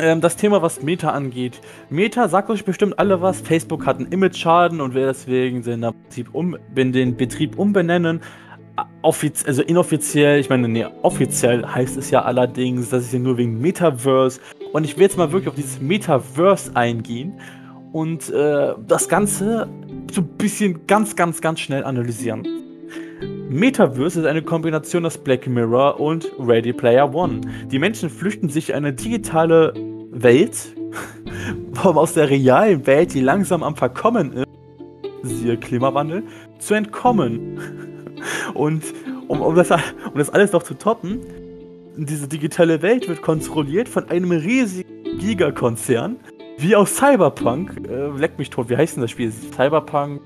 [0.00, 1.60] ähm, das Thema, was Meta angeht.
[1.90, 3.40] Meta sagt euch bestimmt alle was.
[3.40, 8.20] Facebook hat einen Image-Schaden und will deswegen den Betrieb, um, den Betrieb umbenennen.
[9.02, 13.36] Offiz also inoffiziell, ich meine, nee, offiziell heißt es ja allerdings, dass es ja nur
[13.36, 14.40] wegen Metaverse.
[14.72, 17.40] Und ich will jetzt mal wirklich auf dieses Metaverse eingehen
[17.92, 19.68] und äh, das Ganze
[20.12, 22.46] so ein bisschen ganz, ganz, ganz schnell analysieren.
[23.48, 27.40] Metaverse ist eine Kombination aus Black Mirror und Ready Player One.
[27.70, 29.72] Die Menschen flüchten sich in eine digitale
[30.10, 30.74] Welt,
[31.82, 34.46] aus der realen Welt, die langsam am Verkommen ist,
[35.22, 36.24] siehe Klimawandel,
[36.58, 37.87] zu entkommen.
[38.54, 38.82] Und
[39.28, 41.20] um, um, das, um das alles noch zu toppen,
[41.96, 46.16] diese digitale Welt wird kontrolliert von einem riesigen Gigakonzern,
[46.58, 47.88] wie aus Cyberpunk.
[47.88, 49.32] Äh, leck mich tot, wie heißt denn das Spiel?
[49.32, 50.20] Cyberpunk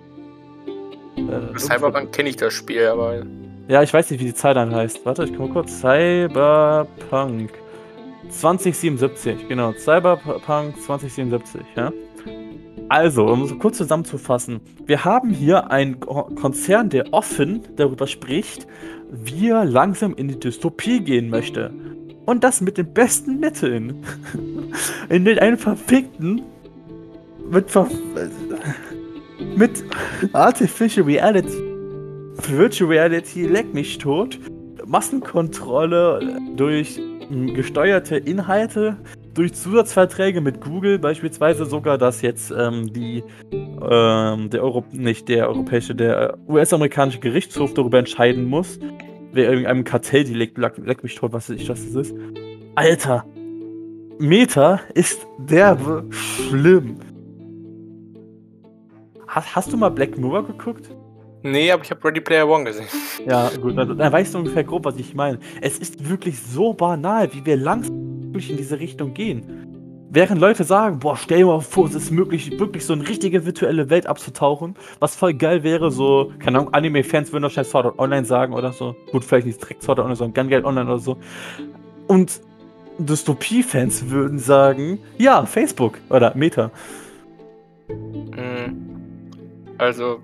[1.17, 3.23] äh, Cyberpunk kenne ich das Spiel, aber.
[3.69, 5.05] Ja, ich weiß nicht, wie die Zeit dann heißt.
[5.05, 5.81] Warte, ich komme kurz.
[5.81, 7.51] Cyberpunk
[8.29, 9.73] 2077, genau.
[9.73, 11.93] Cyberpunk 2077, ja.
[12.93, 18.67] Also, um kurz zusammenzufassen, wir haben hier einen Konzern, der offen darüber spricht,
[19.11, 21.71] wie er langsam in die Dystopie gehen möchte.
[22.27, 24.05] Und das mit den besten Mitteln.
[25.09, 26.43] In den einen verfickten,
[27.51, 27.89] mit ver
[29.57, 29.85] mit
[30.35, 31.63] Artificial Reality,
[32.47, 34.39] Virtual Reality, leck mich tot,
[34.85, 37.01] Massenkontrolle durch
[37.55, 38.99] gesteuerte Inhalte,
[39.35, 45.49] durch Zusatzverträge mit Google, beispielsweise sogar, dass jetzt ähm, die, ähm, der Euro, nicht der
[45.49, 48.79] europäische, der US-amerikanische Gerichtshof darüber entscheiden muss,
[49.33, 52.15] wer irgendeinem Kartelldelikt, leck, leck mich tot, was ich das ist.
[52.75, 53.25] Alter,
[54.19, 56.97] Meta ist derbe schlimm.
[59.27, 60.91] Hast, hast du mal Black Mirror geguckt?
[61.43, 62.87] Nee, aber ich habe Ready Player One gesehen.
[63.27, 65.39] Ja, gut, dann, dann weißt du ungefähr grob, was ich meine.
[65.61, 69.69] Es ist wirklich so banal, wie wir langsam in diese Richtung gehen.
[70.15, 73.47] Während Leute sagen, boah, stell dir mal vor, es ist möglich, wirklich so eine richtige
[73.47, 77.99] virtuelle Welt abzutauchen, was voll geil wäre, so, keine Ahnung, Anime-Fans würden wahrscheinlich Sword Art
[77.99, 78.95] Online sagen oder so.
[79.11, 81.17] Gut, vielleicht nicht direkt Sword Art Online, sondern Gun Online oder so.
[82.09, 82.43] Und
[82.99, 86.71] Dystopie-Fans würden sagen, ja, Facebook oder Meta.
[87.89, 88.93] Mhm.
[89.79, 90.21] Also,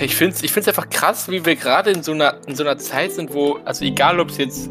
[0.00, 2.78] ich finde es ich find's einfach krass, wie wir gerade in, so in so einer
[2.78, 4.70] Zeit sind, wo, also egal ob es jetzt,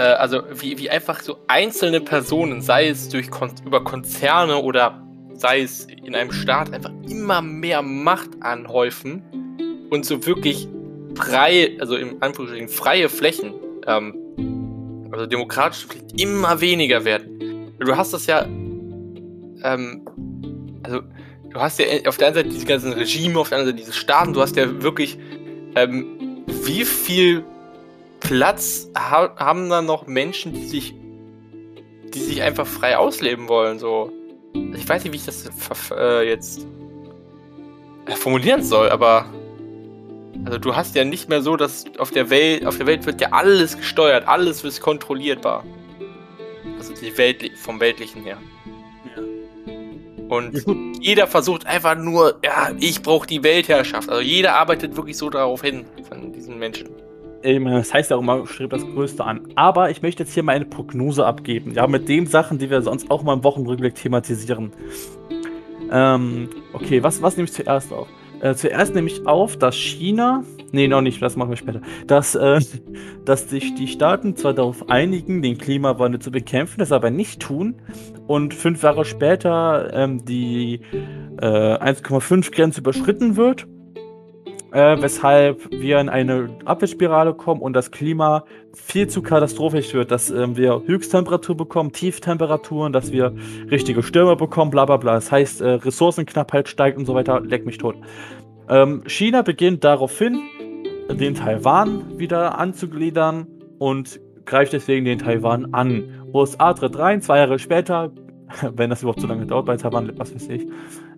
[0.00, 5.06] äh, also wie, wie einfach so einzelne Personen, sei es durch Kon über Konzerne oder
[5.34, 9.22] sei es in einem Staat, einfach immer mehr Macht anhäufen
[9.90, 10.68] und so wirklich
[11.14, 13.52] frei, also im Anführungsstrichen freie Flächen,
[13.86, 17.70] ähm, also demokratische Flächen, immer weniger werden.
[17.78, 20.02] Du hast das ja, ähm,
[20.82, 21.00] also
[21.50, 23.98] du hast ja auf der einen Seite diese ganzen Regime, auf der anderen Seite diese
[23.98, 25.18] Staaten, du hast ja wirklich,
[25.74, 27.44] ähm, wie viel
[28.20, 30.94] Platz ha haben da noch Menschen, die sich,
[32.14, 34.12] die sich einfach frei ausleben wollen, so.
[34.74, 35.48] Ich weiß nicht, wie ich das
[35.92, 36.66] äh, jetzt
[38.06, 39.26] äh, formulieren soll, aber
[40.44, 43.20] also du hast ja nicht mehr so, dass auf der Welt, auf der Welt wird
[43.20, 45.64] ja alles gesteuert, alles wird kontrollierbar.
[46.78, 48.38] Also die Welt vom Weltlichen her.
[50.28, 50.64] Und
[51.00, 54.08] jeder versucht einfach nur, ja, ich brauche die Weltherrschaft.
[54.08, 56.88] Also jeder arbeitet wirklich so darauf hin, von diesen Menschen.
[57.42, 59.48] Das heißt ja auch immer, strebt das Größte an.
[59.54, 61.72] Aber ich möchte jetzt hier mal eine Prognose abgeben.
[61.72, 64.72] Ja, mit den Sachen, die wir sonst auch mal im Wochenrückblick thematisieren.
[65.90, 68.08] Ähm, okay, was, was nehme ich zuerst auf?
[68.40, 72.34] Äh, zuerst nehme ich auf, dass China, nee, noch nicht, das machen wir später, dass,
[72.34, 72.60] äh,
[73.24, 77.76] dass sich die Staaten zwar darauf einigen, den Klimawandel zu bekämpfen, das aber nicht tun
[78.26, 80.80] und fünf Jahre später ähm, die
[81.40, 83.66] äh, 1,5 Grenze überschritten wird
[84.72, 90.30] äh, weshalb wir in eine Abwärtsspirale kommen und das Klima viel zu katastrophisch wird, dass
[90.30, 93.34] ähm, wir Höchsttemperatur bekommen, Tieftemperaturen, dass wir
[93.70, 95.14] richtige Stürme bekommen, bla bla bla.
[95.14, 97.96] Das heißt, äh, Ressourcenknappheit steigt und so weiter, leck mich tot.
[98.68, 100.40] Ähm, China beginnt daraufhin,
[101.10, 106.04] den Taiwan wieder anzugliedern und greift deswegen den Taiwan an.
[106.32, 108.12] USA tritt rein, zwei Jahre später,
[108.74, 110.68] wenn das überhaupt so lange dauert bei Taiwan, was weiß ich,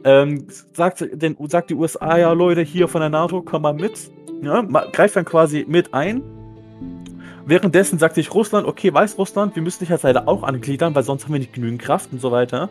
[0.05, 4.11] ähm, sagt, den, sagt die USA, ja Leute, hier von der NATO, komm mal mit.
[4.43, 6.23] Ja, greift dann quasi mit ein.
[7.45, 11.03] Währenddessen sagt sich Russland, okay, weiß Russland, wir müssen dich jetzt leider auch angliedern, weil
[11.03, 12.71] sonst haben wir nicht genügend Kraft und so weiter.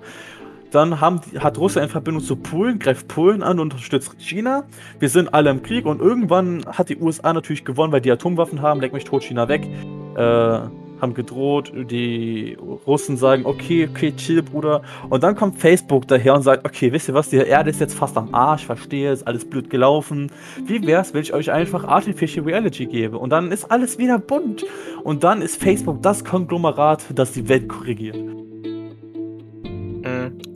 [0.71, 4.63] Dann haben, hat Russland eine Verbindung zu Polen, greift Polen an und unterstützt China.
[4.99, 8.61] Wir sind alle im Krieg und irgendwann hat die USA natürlich gewonnen, weil die Atomwaffen
[8.61, 9.67] haben, leck mich tot, China weg.
[10.15, 10.59] Äh,
[11.01, 14.83] haben gedroht, die Russen sagen, okay, okay, chill, Bruder.
[15.09, 17.95] Und dann kommt Facebook daher und sagt, okay, wisst ihr was, die Erde ist jetzt
[17.95, 20.31] fast am Arsch, verstehe, ist alles blöd gelaufen.
[20.65, 23.17] Wie wär's, wenn ich euch einfach Artificial Reality gebe?
[23.17, 24.63] Und dann ist alles wieder bunt.
[25.03, 28.17] Und dann ist Facebook das Konglomerat, das die Welt korrigiert.
[28.17, 28.41] Mhm.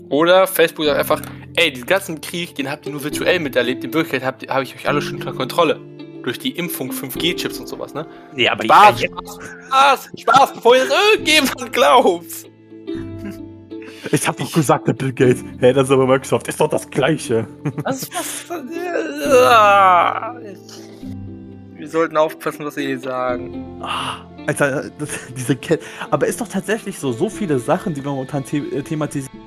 [0.09, 1.21] Oder Facebook sagt einfach,
[1.55, 4.87] ey, diesen ganzen Krieg, den habt ihr nur virtuell miterlebt, in Wirklichkeit habe ich euch
[4.87, 5.79] alle schon unter Kontrolle
[6.25, 8.07] durch die Impfung 5G-Chips und sowas, ne?
[8.33, 12.45] Nee, aber Spaß, ja, Spaß, Spaß, Spaß, bevor ihr das irgendjemand glaubt.
[14.11, 16.89] Ich hab doch gesagt, der Bill Gates, hey, das ist aber Microsoft, ist doch das
[16.89, 17.47] Gleiche.
[17.83, 18.63] Was, was, was,
[21.77, 23.81] wir sollten aufpassen, was wir hier sagen.
[23.81, 25.83] Ah, Alter, das, diese Kette.
[26.09, 29.39] Aber ist doch tatsächlich so, so viele Sachen, die wir momentan the äh, thematisieren,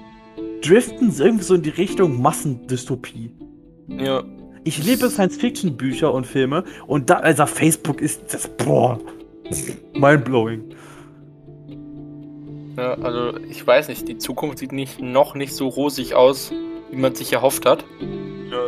[0.62, 3.32] driften irgendwie so in die Richtung Massendystopie.
[3.88, 4.22] Ja.
[4.68, 9.00] Ich liebe Science-Fiction-Bücher und Filme und da, also Facebook ist das, boah,
[9.94, 10.62] mindblowing.
[12.76, 16.52] Ja, also ich weiß nicht, die Zukunft sieht nicht, noch nicht so rosig aus,
[16.90, 17.82] wie man sich erhofft hat.
[18.50, 18.58] Ja,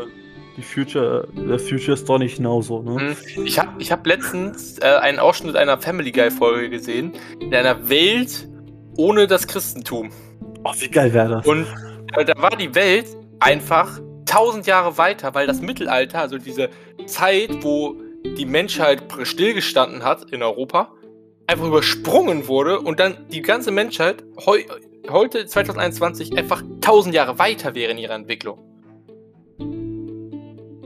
[0.57, 3.15] die Future, der Future ist doch nicht genauso, ne?
[3.37, 3.45] Mhm.
[3.45, 8.49] Ich habe ich hab letztens äh, einen Ausschnitt einer Family Guy-Folge gesehen, in einer Welt
[8.97, 10.09] ohne das Christentum.
[10.65, 11.47] Oh, wie geil wäre das?
[11.47, 11.67] Und
[12.17, 13.09] äh, da war die Welt
[13.39, 14.01] einfach
[14.31, 16.71] tausend Jahre weiter, weil das Mittelalter, also diese
[17.07, 20.93] Zeit, wo die Menschheit stillgestanden hat in Europa,
[21.49, 24.63] einfach übersprungen wurde und dann die ganze Menschheit heu
[25.09, 28.61] heute 2021 einfach tausend Jahre weiter wäre in ihrer Entwicklung.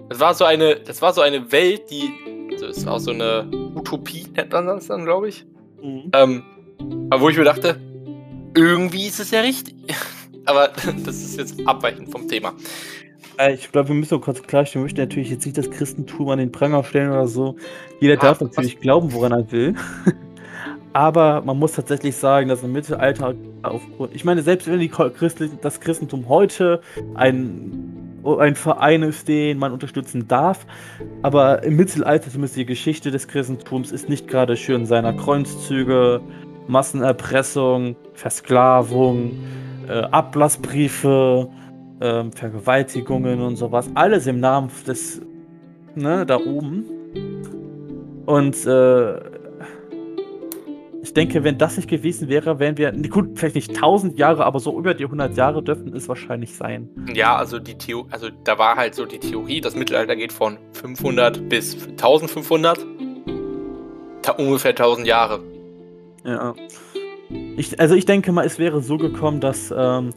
[0.08, 2.10] Das war so eine, das war so eine Welt, die,
[2.52, 5.44] also ist auch so eine Utopie, nennt man das dann, glaube ich.
[5.82, 6.10] Mhm.
[6.14, 6.42] Ähm,
[7.10, 7.78] aber wo ich mir dachte,
[8.56, 9.74] irgendwie ist es ja richtig.
[10.46, 10.68] aber
[11.04, 12.54] das ist jetzt abweichend vom Thema.
[13.38, 16.38] Äh, ich glaube, wir müssen kurz klarstellen, wir möchten natürlich jetzt nicht das Christentum an
[16.38, 17.56] den Pranger stellen oder so.
[18.00, 18.82] Jeder ah, darf natürlich was?
[18.82, 19.74] glauben, woran er will.
[20.92, 24.14] Aber man muss tatsächlich sagen, dass im Mittelalter aufgrund.
[24.14, 26.80] Ich meine, selbst wenn die Christlich, das Christentum heute
[27.14, 30.64] ein, ein Verein ist, den man unterstützen darf,
[31.22, 36.20] aber im Mittelalter, zumindest die Geschichte des Christentums, ist nicht gerade schön seiner Kreuzzüge,
[36.68, 39.32] Massenerpressung, Versklavung,
[39.88, 41.48] äh, Ablassbriefe,
[42.00, 43.90] ähm, Vergewaltigungen und sowas.
[43.94, 45.20] Alles im Namen des,
[45.94, 46.84] ne, da oben.
[48.26, 49.18] Und äh,
[51.02, 54.58] ich denke, wenn das nicht gewesen wäre, wären wir, gut, vielleicht nicht 1000 Jahre, aber
[54.58, 56.88] so über die 100 Jahre dürften es wahrscheinlich sein.
[57.12, 60.58] Ja, also die Theo also da war halt so die Theorie, das Mittelalter geht von
[60.72, 62.86] 500 bis 1500,
[64.22, 65.40] ta ungefähr 1000 Jahre.
[66.24, 66.54] Ja.
[67.56, 70.10] Ich, also ich denke mal, es wäre so gekommen, dass ähm,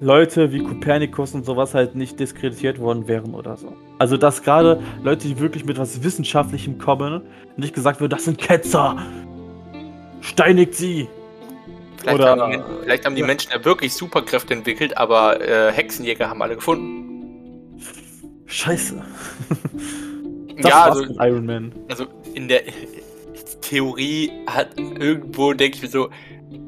[0.00, 3.76] Leute wie Kopernikus und sowas halt nicht diskreditiert worden wären oder so.
[3.98, 7.22] Also dass gerade Leute, die wirklich mit was Wissenschaftlichem kommen,
[7.56, 8.96] nicht gesagt wird, das sind Ketzer.
[10.20, 11.08] Steinigt sie.
[11.96, 13.26] Vielleicht, oder, haben, die, vielleicht haben die ja.
[13.26, 17.76] Menschen ja wirklich Superkräfte entwickelt, aber äh, Hexenjäger haben alle gefunden.
[18.46, 19.02] Scheiße.
[20.58, 21.72] ja, also, Iron Man.
[21.88, 22.62] Also in der
[23.62, 26.08] Theorie hat irgendwo, denke ich mir so,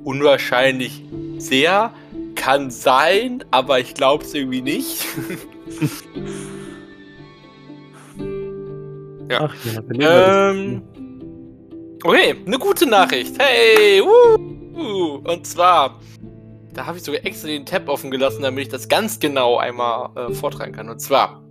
[0.02, 1.02] unwahrscheinlich
[1.38, 1.92] sehr,
[2.34, 5.04] kann sein, aber ich glaube es irgendwie nicht.
[9.30, 9.40] ja.
[9.42, 9.54] Ach
[9.92, 10.82] ja, ähm,
[12.02, 13.34] Okay, eine gute Nachricht.
[13.38, 16.00] Hey, wuh, und zwar,
[16.72, 20.08] da habe ich sogar extra den Tab offen gelassen, damit ich das ganz genau einmal
[20.16, 20.88] äh, vortragen kann.
[20.88, 21.42] Und zwar,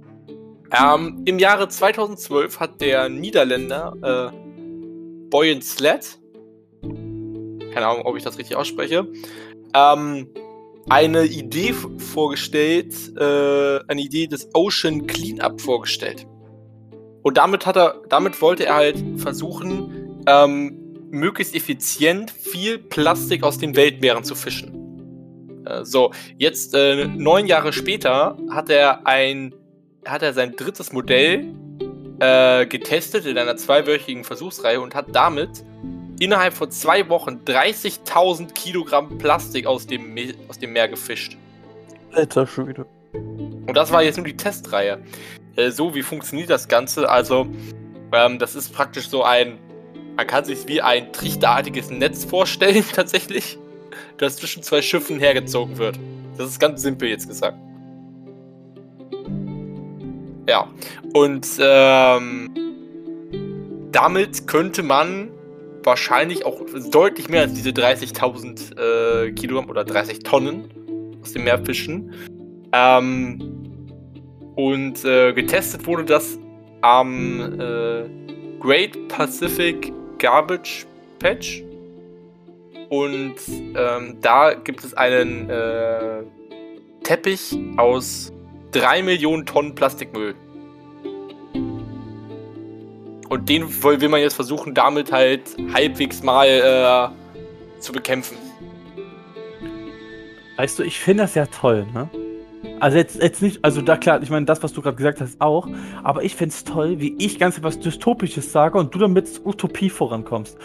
[0.71, 6.17] ähm, im Jahre 2012 hat der Niederländer äh, Boyan Slat,
[6.81, 9.07] keine Ahnung, ob ich das richtig ausspreche,
[9.75, 10.27] ähm,
[10.89, 16.25] eine Idee vorgestellt, äh, eine Idee des Ocean Cleanup vorgestellt.
[17.21, 20.79] Und damit hat er, damit wollte er halt versuchen, ähm,
[21.11, 25.63] möglichst effizient viel Plastik aus den Weltmeeren zu fischen.
[25.65, 29.53] Äh, so, jetzt äh, neun Jahre später hat er ein,
[30.05, 31.53] hat er sein drittes Modell
[32.19, 35.63] äh, getestet in einer zweiwöchigen Versuchsreihe und hat damit
[36.19, 41.37] innerhalb von zwei Wochen 30.000 Kilogramm Plastik aus dem, Me aus dem Meer gefischt.
[42.11, 42.85] Alter Schwede.
[43.13, 44.99] Und das war jetzt nur die Testreihe.
[45.55, 47.09] Äh, so, wie funktioniert das Ganze?
[47.09, 47.47] Also,
[48.11, 49.57] ähm, das ist praktisch so ein,
[50.15, 53.57] man kann sich wie ein trichterartiges Netz vorstellen, tatsächlich,
[54.17, 55.99] das zwischen zwei Schiffen hergezogen wird.
[56.37, 57.57] Das ist ganz simpel jetzt gesagt.
[60.47, 60.67] Ja,
[61.13, 62.49] und ähm,
[63.91, 65.29] damit könnte man
[65.83, 66.61] wahrscheinlich auch
[66.91, 70.69] deutlich mehr als diese 30.000 äh, Kilogramm oder 30 Tonnen
[71.21, 72.13] aus dem Meer fischen.
[72.71, 73.39] Ähm,
[74.55, 76.37] und äh, getestet wurde das
[76.81, 78.03] am äh,
[78.59, 80.85] Great Pacific Garbage
[81.19, 81.63] Patch.
[82.89, 83.35] Und
[83.75, 86.23] ähm, da gibt es einen äh,
[87.03, 88.33] Teppich aus
[88.71, 90.35] 3 Millionen Tonnen Plastikmüll.
[93.29, 98.37] Und den will man jetzt versuchen, damit halt halbwegs mal äh, zu bekämpfen.
[100.57, 102.09] Weißt du, ich finde das ja toll, ne?
[102.81, 105.39] Also jetzt, jetzt nicht, also da klar, ich meine, das, was du gerade gesagt hast,
[105.39, 105.67] auch,
[106.03, 109.89] aber ich finde es toll, wie ich ganz etwas Dystopisches sage und du damit Utopie
[109.89, 110.57] vorankommst.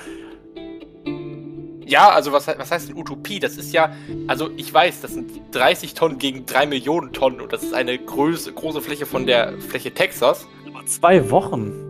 [1.86, 3.38] Ja, also was, was heißt denn Utopie?
[3.38, 3.92] Das ist ja,
[4.26, 7.96] also ich weiß, das sind 30 Tonnen gegen 3 Millionen Tonnen und das ist eine
[7.98, 10.46] große, große Fläche von der Fläche Texas.
[10.66, 11.83] Aber zwei Wochen.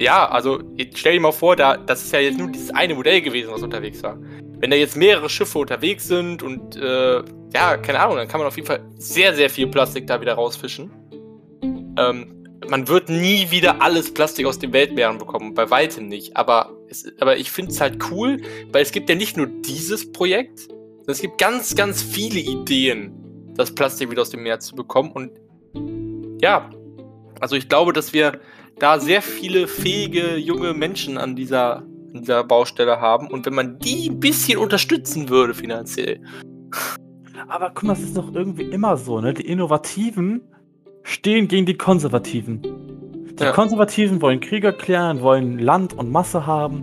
[0.00, 0.60] Ja, also
[0.94, 3.62] stell dir mal vor, da, das ist ja jetzt nur dieses eine Modell gewesen, was
[3.62, 4.18] unterwegs war.
[4.58, 8.46] Wenn da jetzt mehrere Schiffe unterwegs sind und äh, ja, keine Ahnung, dann kann man
[8.46, 10.90] auf jeden Fall sehr, sehr viel Plastik da wieder rausfischen.
[11.98, 16.34] Ähm, man wird nie wieder alles Plastik aus den Weltmeeren bekommen, bei weitem nicht.
[16.34, 18.40] Aber, es, aber ich finde es halt cool,
[18.72, 23.12] weil es gibt ja nicht nur dieses Projekt, sondern es gibt ganz, ganz viele Ideen,
[23.54, 25.12] das Plastik wieder aus dem Meer zu bekommen.
[25.12, 25.32] Und
[26.40, 26.70] ja,
[27.38, 28.40] also ich glaube, dass wir
[28.80, 33.28] da sehr viele fähige junge Menschen an dieser, an dieser Baustelle haben.
[33.28, 36.20] Und wenn man die ein bisschen unterstützen würde finanziell.
[37.48, 39.34] Aber guck mal, es ist doch irgendwie immer so, ne?
[39.34, 40.40] Die Innovativen
[41.02, 42.62] stehen gegen die Konservativen.
[43.38, 43.52] Die ja.
[43.52, 46.82] Konservativen wollen Krieg erklären, wollen Land und Masse haben.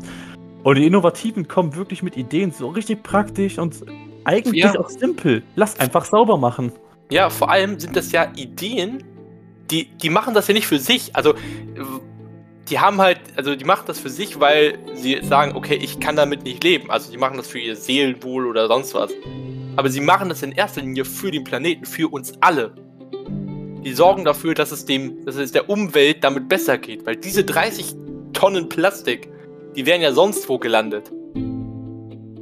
[0.64, 3.76] Und die Innovativen kommen wirklich mit Ideen, so richtig praktisch und
[4.24, 4.78] eigentlich ja.
[4.78, 5.44] auch simpel.
[5.56, 6.72] Lass einfach sauber machen.
[7.10, 9.04] Ja, vor allem sind das ja Ideen,
[9.72, 11.16] die, die machen das ja nicht für sich.
[11.16, 11.34] Also,
[12.70, 16.16] die haben halt, also die machen das für sich, weil sie sagen, okay, ich kann
[16.16, 16.92] damit nicht leben.
[16.92, 19.12] Also, die machen das für ihr Seelenwohl oder sonst was.
[19.76, 22.74] Aber sie machen das in erster Linie für den Planeten, für uns alle
[23.88, 27.06] die sorgen dafür, dass es dem, dass es der Umwelt damit besser geht.
[27.06, 27.96] Weil diese 30
[28.34, 29.30] Tonnen Plastik,
[29.78, 31.10] die wären ja sonst wo gelandet.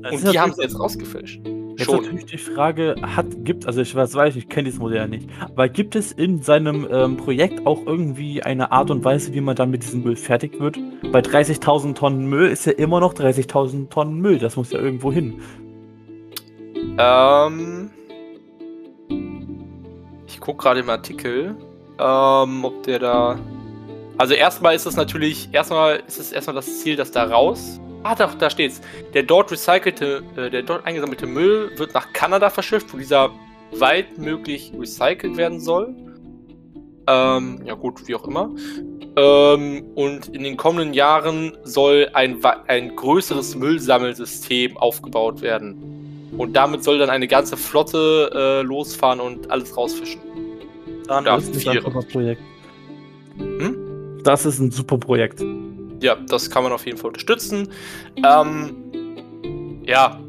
[0.02, 1.40] Das Und die haben sie jetzt rausgefischt.
[1.78, 2.04] Jetzt Schon.
[2.04, 5.30] natürlich die Frage, hat, gibt, also ich weiß, weiß ich kenne dieses Modell ja nicht,
[5.42, 9.56] aber gibt es in seinem ähm, Projekt auch irgendwie eine Art und Weise, wie man
[9.56, 10.78] dann mit diesem Müll fertig wird?
[11.12, 15.12] Bei 30.000 Tonnen Müll ist ja immer noch 30.000 Tonnen Müll, das muss ja irgendwo
[15.12, 15.42] hin.
[16.98, 17.90] Ähm,
[20.46, 21.56] gucke gerade im Artikel,
[22.00, 23.40] ähm, ob der da.
[24.18, 27.82] Also erstmal ist es natürlich, erstmal ist es erstmal das Ziel, dass da raus.
[28.06, 28.82] Ah, doch, da steht's.
[29.16, 33.32] Der dort recycelte, äh, der dort eingesammelte Müll wird nach Kanada verschifft, wo dieser
[33.72, 35.96] weit möglich recycelt werden soll.
[37.08, 38.52] Ähm, ja gut, wie auch immer.
[39.16, 42.38] Ähm, und in den kommenden Jahren soll ein,
[42.68, 46.30] ein größeres Müllsammelsystem aufgebaut werden.
[46.38, 50.22] Und damit soll dann eine ganze Flotte äh, losfahren und alles rausfischen.
[51.08, 52.42] Dann ja, ist ein super Projekt.
[53.40, 54.22] Hm?
[54.24, 55.44] Das ist ein super Projekt.
[56.06, 57.68] Ja, das kann man auf jeden Fall unterstützen.
[58.24, 60.20] Ähm, ja,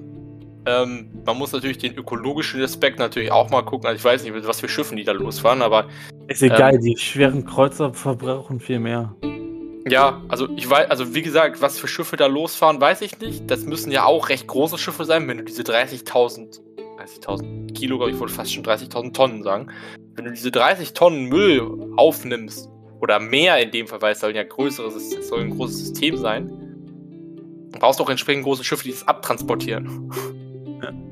[0.65, 3.87] ähm, man muss natürlich den ökologischen Aspekt natürlich auch mal gucken.
[3.87, 5.87] Also ich weiß nicht, was für Schiffen die da losfahren, aber.
[6.29, 9.15] Ist egal, ähm, die schweren Kreuzer verbrauchen viel mehr.
[9.87, 13.51] Ja, also ich weiß, also wie gesagt, was für Schiffe da losfahren, weiß ich nicht.
[13.51, 16.59] Das müssen ja auch recht große Schiffe sein, wenn du diese 30.000,
[16.99, 19.69] 30.000 Kilo, glaube ich, wollte fast schon 30.000 Tonnen sagen.
[20.15, 22.71] Wenn du diese 30 Tonnen Müll aufnimmst,
[23.07, 26.17] oder mehr in dem Fall, weil es soll ja größeres, es soll ein großes System
[26.17, 26.49] sein,
[27.71, 30.13] dann brauchst du auch entsprechend große Schiffe, die das abtransportieren.
[30.83, 30.93] Ja.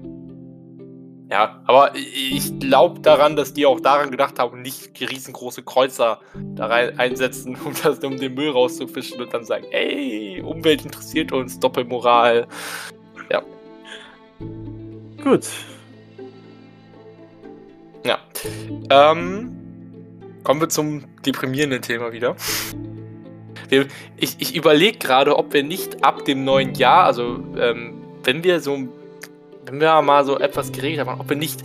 [1.31, 6.21] Ja, aber ich glaube daran, dass die auch daran gedacht haben, nicht riesengroße Kreuzer
[6.55, 11.33] da rein einsetzen, um, das, um den Müll rauszufischen und dann sagen, ey, Umwelt interessiert
[11.33, 12.47] uns, Doppelmoral.
[13.33, 13.43] Ja.
[15.25, 15.49] Gut.
[18.05, 18.19] Ja.
[18.91, 19.64] Ähm,
[20.45, 22.37] kommen wir zum deprimierenden Thema wieder.
[23.69, 23.87] Wir,
[24.17, 28.61] ich ich überlege gerade, ob wir nicht ab dem neuen Jahr, also ähm, wenn wir
[28.61, 28.87] so,
[29.67, 31.63] wenn wir mal so etwas geregelt haben, ob wir nicht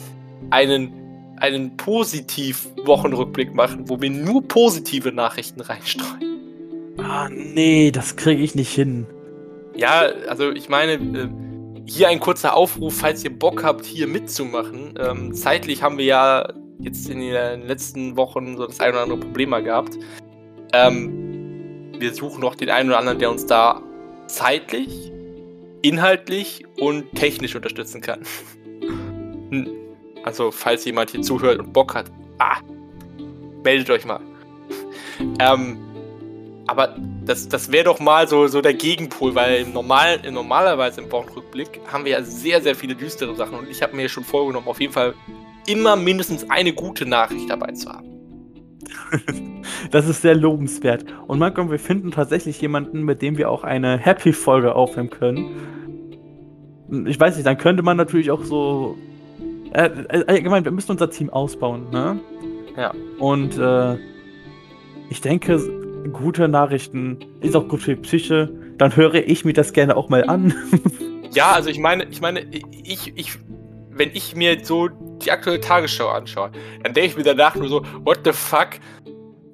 [0.50, 0.94] einen
[1.38, 6.96] einen Positiv-Wochenrückblick machen, wo wir nur positive Nachrichten reinstreuen.
[6.98, 9.08] Ah, nee, das kriege ich nicht hin.
[9.76, 11.30] Ja, also ich meine, äh,
[11.86, 14.96] hier ein kurzer Aufruf, falls ihr Bock habt, hier mitzumachen.
[15.00, 19.20] Ähm, zeitlich haben wir ja jetzt in den letzten Wochen so das ein oder andere
[19.20, 19.98] Problem mal gehabt.
[20.74, 23.82] Ähm, wir suchen noch den einen oder anderen, der uns da
[24.28, 25.12] zeitlich,
[25.82, 28.22] inhaltlich und technisch unterstützen kann.
[29.52, 29.68] Hm.
[30.24, 32.58] also, falls jemand hier zuhört und Bock hat, ah,
[33.64, 34.20] meldet euch mal.
[35.40, 35.80] ähm,
[36.68, 41.12] aber das, das wäre doch mal so, so der Gegenpol, weil im normal, normalerweise im
[41.12, 44.68] Wochenrückblick haben wir ja sehr, sehr viele düstere Sachen und ich habe mir schon vorgenommen,
[44.68, 45.16] auf jeden Fall
[45.70, 48.10] immer mindestens eine gute Nachricht dabei zu haben.
[49.92, 51.06] das ist sehr lobenswert.
[51.28, 57.06] Und Malcolm, wir finden tatsächlich jemanden, mit dem wir auch eine Happy-Folge aufnehmen können.
[57.08, 58.98] Ich weiß nicht, dann könnte man natürlich auch so.
[59.74, 62.20] Äh, äh, allgemein, wir müssen unser Team ausbauen, ne?
[62.76, 62.94] Ja.
[63.20, 63.98] Und äh,
[65.10, 65.60] ich denke,
[66.12, 68.52] gute Nachrichten ist auch gut für die Psyche.
[68.78, 70.54] Dann höre ich mir das gerne auch mal an.
[71.32, 72.42] ja, also ich meine, ich meine,
[72.84, 73.38] ich, ich,
[73.92, 74.90] wenn ich mir so
[75.20, 76.52] die aktuelle Tagesschau anschaue,
[76.84, 78.70] dann denke ich mir danach nur so, what the fuck?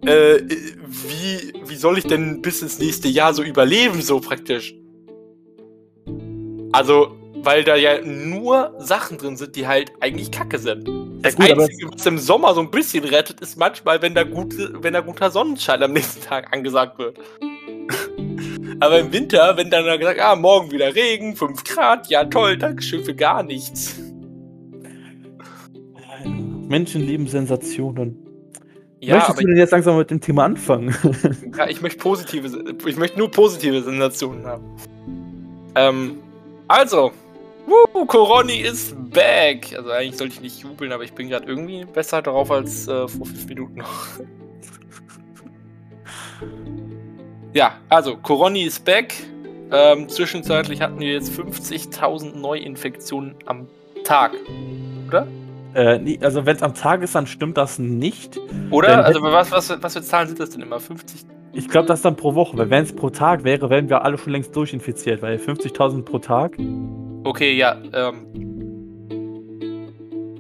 [0.06, 0.42] Äh,
[0.88, 4.76] wie, wie soll ich denn bis ins nächste Jahr so überleben, so praktisch?
[6.72, 10.88] Also, weil da ja nur Sachen drin sind, die halt eigentlich kacke sind.
[11.22, 14.24] Das ja, gut, Einzige, was im Sommer so ein bisschen rettet, ist manchmal, wenn da,
[14.24, 17.18] gute, wenn da guter Sonnenschein am nächsten Tag angesagt wird.
[18.80, 23.04] Aber im Winter, wenn dann gesagt, ah, morgen wieder Regen, 5 Grad, ja toll, Dankeschön
[23.04, 23.96] für gar nichts.
[26.68, 28.18] Menschen lieben Sensationen.
[29.00, 30.96] Ja, Möchtest du denn jetzt langsam mit dem Thema anfangen?
[31.58, 34.64] ja, ich möchte positive, ich möchte nur positive Sensationen haben.
[35.76, 36.18] Ähm,
[36.68, 37.12] also,
[37.68, 39.74] Woo, Coroni is back!
[39.76, 43.08] Also eigentlich sollte ich nicht jubeln, aber ich bin gerade irgendwie besser drauf als äh,
[43.08, 44.08] vor fünf Minuten noch.
[47.54, 49.16] ja, also Coroni is back.
[49.72, 53.68] Ähm, zwischenzeitlich hatten wir jetzt 50.000 Neuinfektionen am
[54.04, 54.34] Tag,
[55.08, 55.28] oder?
[55.76, 58.40] Äh, also wenn es am Tag ist, dann stimmt das nicht.
[58.72, 59.04] Oder?
[59.04, 60.80] also was, was, was für Zahlen sind das denn immer?
[60.80, 61.26] 50?
[61.52, 62.58] Ich glaube, das dann pro Woche.
[62.58, 66.20] Weil wenn es pro Tag wäre, wären wir alle schon längst durchinfiziert, weil 50.000 pro
[66.20, 66.58] Tag.
[67.26, 67.78] Okay, ja.
[67.94, 68.26] Ähm.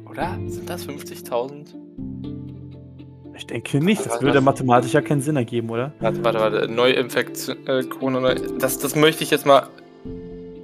[0.09, 0.37] Oder?
[0.47, 1.75] Sind das 50.000?
[3.35, 4.05] Ich denke nicht.
[4.05, 5.91] Das würde mathematisch ja keinen Sinn ergeben, oder?
[5.99, 6.67] Warte, warte, warte.
[6.71, 7.67] Neuinfektion.
[7.67, 8.35] Äh, Corona.
[8.57, 9.67] Das, das möchte ich jetzt mal.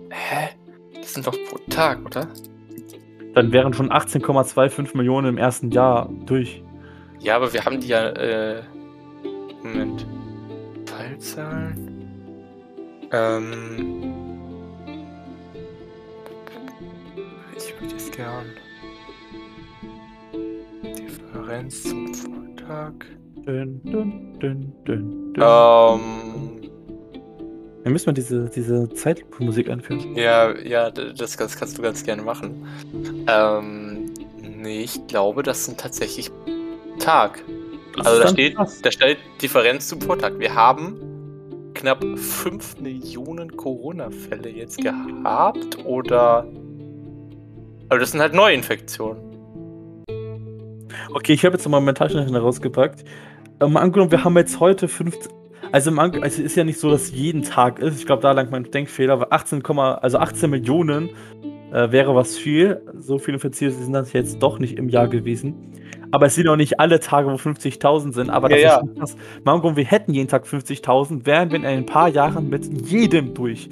[0.09, 0.49] Hä?
[0.95, 2.27] Das sind doch pro Tag, oder?
[3.33, 6.63] Dann wären schon 18,25 Millionen im ersten Jahr durch.
[7.19, 8.63] Ja, aber wir haben die ja, äh.
[9.63, 10.05] Moment.
[10.85, 12.07] Fallzahlen?
[13.11, 14.13] Ähm.
[17.55, 18.45] Ich würde es gern.
[20.83, 22.93] Differenz zum Vortag.
[23.45, 25.41] Dün, dün, dün, dün, dün.
[25.41, 26.60] Ähm.
[27.83, 30.15] Dann müssen wir diese, diese Zeitmusik anführen.
[30.15, 32.67] Ja, ja, das, das kannst du ganz gerne machen.
[33.27, 34.11] Ähm,
[34.41, 36.31] nee, ich glaube, das sind tatsächlich
[36.99, 37.43] Tag.
[37.97, 40.33] Das also da steht, da steht Differenz zum Vortag.
[40.37, 41.01] Wir haben
[41.73, 46.45] knapp 5 Millionen Corona-Fälle jetzt gehabt oder.
[47.89, 49.31] Aber das sind halt Neuinfektionen.
[51.13, 53.03] Okay, ich habe jetzt nochmal mein Taschenrechner rausgepackt.
[53.59, 55.31] Ähm, angenommen, wir haben jetzt heute 15,
[55.71, 57.99] also, also es ist ja nicht so, dass jeden Tag ist.
[57.99, 61.09] Ich glaube, da lang mein Denkfehler war 18, also 18 Millionen
[61.71, 62.81] äh, wäre was viel.
[62.99, 65.55] So viele Infizierte sind das jetzt doch nicht im Jahr gewesen.
[66.11, 68.29] Aber es sind auch nicht alle Tage, wo 50.000 sind.
[68.29, 68.93] Aber das ja, ist ja.
[68.99, 69.17] das.
[69.43, 73.69] Mango, wir hätten jeden Tag 50.000, wären wir in ein paar Jahren mit jedem durch.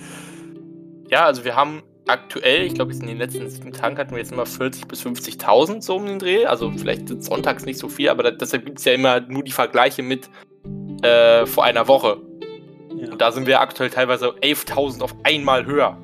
[1.10, 4.32] Ja, also wir haben aktuell, ich glaube, in den letzten sieben Tagen hatten wir jetzt
[4.32, 6.46] immer 40.000 bis 50.000 so um den Dreh.
[6.46, 10.02] Also vielleicht sonntags nicht so viel, aber deshalb gibt es ja immer nur die Vergleiche
[10.02, 10.30] mit
[11.04, 12.18] äh, vor einer Woche.
[12.96, 13.12] Ja.
[13.12, 15.98] Und da sind wir aktuell teilweise 11.000 auf einmal höher.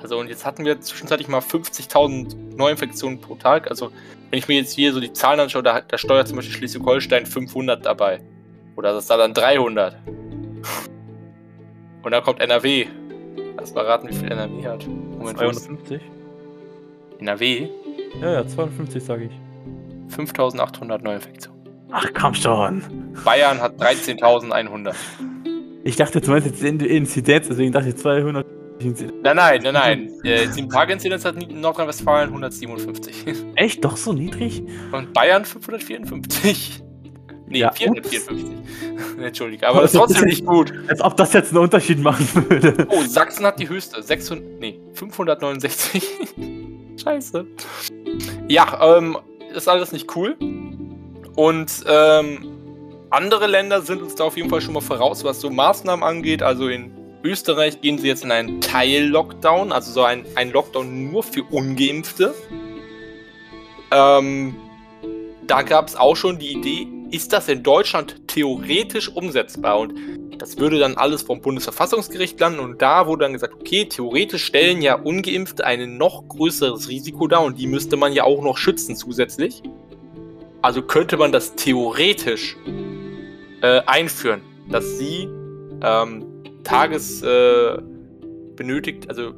[0.00, 3.68] Also und jetzt hatten wir zwischenzeitlich mal 50.000 Neuinfektionen pro Tag.
[3.68, 3.90] Also
[4.30, 7.26] wenn ich mir jetzt hier so die Zahlen anschaue, da, da steuert zum Beispiel Schleswig-Holstein
[7.26, 8.20] 500 dabei.
[8.76, 9.96] Oder das ist da dann 300.
[12.02, 12.86] Und dann kommt NRW.
[13.56, 14.86] Lass mal raten, wie viel NRW hat.
[14.86, 16.00] Moment, 250?
[17.18, 17.68] NRW?
[18.20, 20.12] Ja, ja, 250 sage ich.
[20.14, 21.57] 5800 Neuinfektionen.
[21.90, 22.82] Ach komm schon.
[23.24, 24.94] Bayern hat 13.100.
[25.84, 28.46] Ich dachte, du meinst jetzt Inzidenz, deswegen dachte ich 200.
[28.80, 30.12] Nein, nein, nein, nein.
[30.22, 33.24] Äh, 7-Tage-Inzidenz hat Nordrhein-Westfalen 157.
[33.56, 33.84] Echt?
[33.84, 34.62] Doch so niedrig?
[34.92, 36.84] Und Bayern 554.
[37.48, 38.44] Nee, ja, 454.
[39.20, 40.72] Entschuldige, aber das ist trotzdem nicht gut.
[40.88, 42.86] Als ob das jetzt einen Unterschied machen würde.
[42.90, 44.02] Oh, Sachsen hat die höchste.
[44.02, 46.06] 600, nee, 569.
[47.02, 47.46] Scheiße.
[48.48, 49.16] Ja, ähm,
[49.54, 50.36] ist alles nicht cool.
[51.38, 52.40] Und ähm,
[53.10, 56.42] andere Länder sind uns da auf jeden Fall schon mal voraus, was so Maßnahmen angeht.
[56.42, 56.90] Also in
[57.22, 62.34] Österreich gehen sie jetzt in einen Teil-Lockdown, also so ein, ein Lockdown nur für Ungeimpfte.
[63.92, 64.56] Ähm,
[65.46, 69.78] da gab es auch schon die Idee, ist das in Deutschland theoretisch umsetzbar?
[69.78, 69.94] Und
[70.38, 74.82] das würde dann alles vom Bundesverfassungsgericht landen und da wurde dann gesagt, okay, theoretisch stellen
[74.82, 78.96] ja Ungeimpfte ein noch größeres Risiko dar und die müsste man ja auch noch schützen
[78.96, 79.62] zusätzlich.
[80.62, 82.56] Also könnte man das theoretisch
[83.62, 85.28] äh, einführen, dass sie
[85.82, 86.26] ähm,
[86.64, 87.78] Tages äh,
[89.08, 89.32] also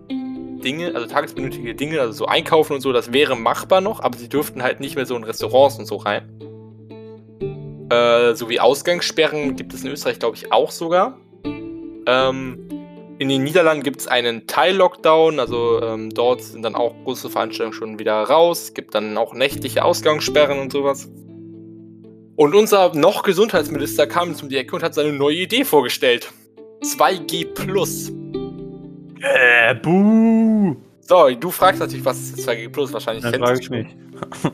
[0.61, 4.29] Dinge, also tagesbenötigte Dinge, also so einkaufen und so, das wäre machbar noch, aber sie
[4.29, 6.23] dürften halt nicht mehr so in Restaurants und so rein.
[7.91, 11.19] Äh, sowie Ausgangssperren gibt es in Österreich, glaube ich, auch sogar.
[12.07, 12.80] Ähm,
[13.21, 17.75] in den Niederlanden gibt es einen Teil-Lockdown, also ähm, dort sind dann auch große Veranstaltungen
[17.75, 18.73] schon wieder raus.
[18.73, 21.07] Gibt dann auch nächtliche Ausgangssperren und sowas.
[22.37, 26.33] Und unser noch Gesundheitsminister kam jetzt um die Ecke und hat seine neue Idee vorgestellt.
[26.83, 28.11] 2G Plus.
[29.21, 30.77] Äh, buh.
[31.03, 32.91] So, du fragst natürlich, was ist 2G Plus?
[32.91, 33.97] Wahrscheinlich Das kennst frage du ich nicht.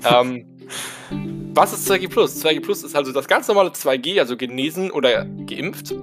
[0.13, 0.45] ähm,
[1.55, 2.45] was ist 2G Plus?
[2.45, 5.95] 2G Plus ist also das ganz normale 2G, also genesen oder geimpft,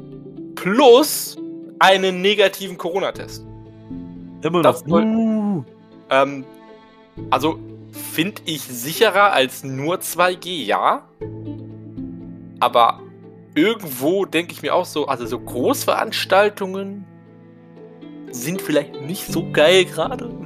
[0.56, 1.36] plus
[1.80, 3.46] einen negativen Corona-Test.
[4.42, 4.72] Immer noch.
[4.72, 5.64] das soll- Buh.
[6.10, 6.46] Ähm,
[7.30, 7.60] also
[8.14, 11.04] finde ich sicherer als nur 2G, ja.
[12.60, 13.00] Aber
[13.56, 17.06] irgendwo denke ich mir auch so, also so Großveranstaltungen
[18.32, 20.30] sind vielleicht nicht so geil gerade.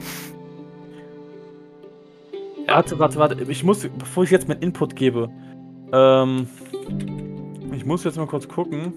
[2.68, 3.50] Warte, warte, warte.
[3.50, 5.30] Ich muss, bevor ich jetzt meinen Input gebe,
[5.94, 6.48] ähm,
[7.74, 8.94] ich muss jetzt mal kurz gucken.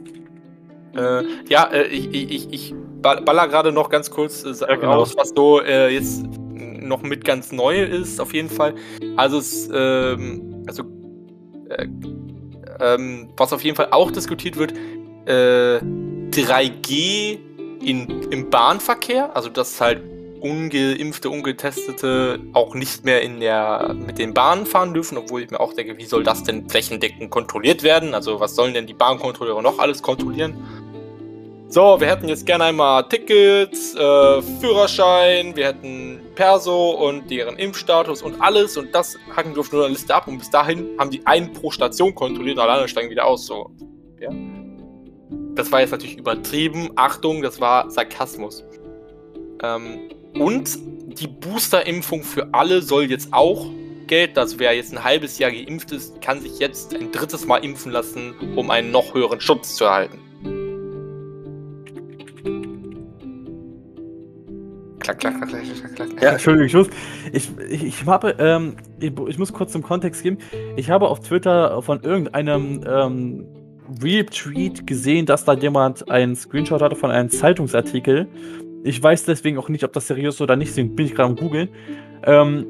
[0.96, 4.74] Äh, ja, äh, ich, ich, ich, ich ball- baller gerade noch ganz kurz äh, Ja,
[4.76, 4.94] genau.
[4.94, 6.24] raus, was so äh, jetzt
[6.54, 8.74] noch mit ganz neu ist, auf jeden Fall.
[9.16, 10.82] Also, es, ähm, also
[11.68, 11.86] äh,
[12.80, 14.72] ähm, was auf jeden Fall auch diskutiert wird,
[15.26, 15.78] äh,
[16.30, 17.38] 3G
[17.84, 20.02] in, im Bahnverkehr, also dass halt
[20.40, 25.60] ungeimpfte, ungetestete auch nicht mehr in der, mit den Bahnen fahren dürfen, obwohl ich mir
[25.60, 28.14] auch denke, wie soll das denn flächendeckend kontrolliert werden?
[28.14, 30.56] Also was sollen denn die Bahnkontrolleure noch alles kontrollieren?
[31.68, 38.22] So, wir hätten jetzt gerne einmal Tickets, äh, Führerschein, wir hätten Perso und deren Impfstatus
[38.22, 41.10] und alles und das hacken wir auf nur eine Liste ab und bis dahin haben
[41.10, 43.46] die einen pro Station kontrolliert und alle anderen steigen wieder aus.
[43.46, 43.70] So,
[44.18, 44.30] ja.
[45.54, 46.90] Das war jetzt natürlich übertrieben.
[46.96, 48.64] Achtung, das war Sarkasmus.
[49.62, 50.78] Ähm, und
[51.20, 53.66] die Booster-Impfung für alle soll jetzt auch
[54.06, 54.38] gelten.
[54.38, 57.92] Also wer jetzt ein halbes Jahr geimpft ist, kann sich jetzt ein drittes Mal impfen
[57.92, 60.18] lassen, um einen noch höheren Schutz zu erhalten.
[64.98, 66.22] Klack, klack, klack, klack, klack.
[66.22, 66.88] Ja, Entschuldigung, ich muss,
[67.32, 70.38] ich, ich, ich habe, ähm, ich, ich muss kurz zum Kontext geben.
[70.76, 73.46] Ich habe auf Twitter von irgendeinem ähm,
[74.02, 78.28] Retweet gesehen, dass da jemand einen Screenshot hatte von einem Zeitungsartikel.
[78.82, 81.30] Ich weiß deswegen auch nicht, ob das seriös ist oder nicht, deswegen bin ich gerade
[81.30, 81.68] am googeln.
[82.24, 82.66] Ähm,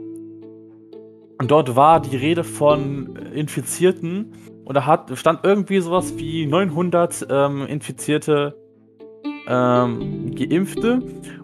[1.39, 4.33] und dort war die Rede von Infizierten
[4.65, 8.55] und da hat, stand irgendwie sowas wie 900 ähm, Infizierte
[9.47, 11.03] ähm, Geimpfte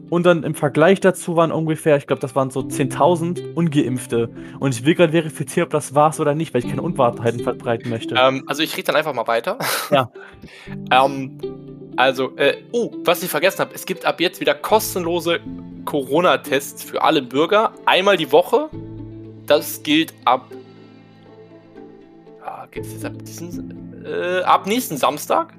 [0.09, 4.31] und dann im Vergleich dazu waren ungefähr, ich glaube, das waren so 10.000 Ungeimpfte.
[4.61, 7.91] Und ich will gerade verifizieren, ob das war's oder nicht, weil ich keine Unwahrheiten verbreiten
[7.91, 8.15] möchte.
[8.17, 9.59] Ähm, also ich rede dann einfach mal weiter.
[9.91, 10.11] Ja.
[10.93, 11.39] ähm,
[11.97, 15.41] also, äh, oh, was ich vergessen habe, es gibt ab jetzt wieder kostenlose
[15.87, 17.73] Corona-Tests für alle Bürger.
[17.87, 18.69] Einmal die Woche.
[19.47, 20.51] Das gilt ab.
[22.45, 25.55] Ah, geht's jetzt ab diesen, äh, ab nächsten Samstag.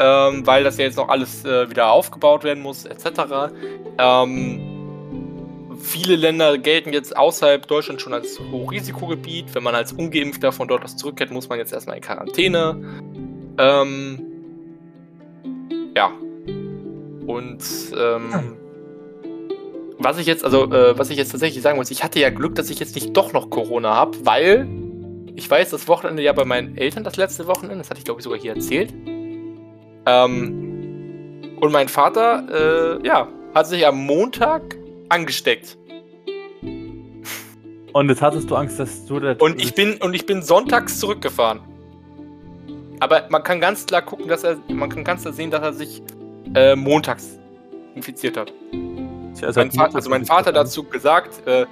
[0.00, 3.50] Ähm, weil das ja jetzt noch alles äh, wieder aufgebaut werden muss, etc.
[3.98, 4.60] Ähm,
[5.80, 9.52] viele Länder gelten jetzt außerhalb Deutschlands schon als Hochrisikogebiet.
[9.54, 12.80] Wenn man als Ungeimpfter von dort aus zurückkehrt, muss man jetzt erstmal in Quarantäne.
[13.58, 14.27] Ähm,
[15.98, 16.12] ja.
[17.26, 17.64] Und
[17.98, 18.56] ähm,
[19.98, 22.54] was ich jetzt, also äh, was ich jetzt tatsächlich sagen muss, ich hatte ja Glück,
[22.54, 24.68] dass ich jetzt nicht doch noch Corona habe, weil
[25.34, 28.20] ich weiß, das Wochenende ja bei meinen Eltern das letzte Wochenende, das hatte ich glaube
[28.20, 28.94] ich sogar hier erzählt.
[30.06, 34.76] Ähm, und mein Vater, äh, ja, hat sich am Montag
[35.08, 35.76] angesteckt.
[37.92, 39.40] Und jetzt hattest du Angst, dass du der.
[39.40, 41.60] Und ich bin und ich bin sonntags zurückgefahren.
[43.00, 45.72] Aber man kann ganz klar gucken, dass er, man kann ganz klar sehen, dass er
[45.72, 46.02] sich
[46.54, 47.38] äh, montags
[47.94, 48.52] infiziert hat.
[49.42, 51.66] also, Mein Vater, also mein Vater dazu gesagt, äh,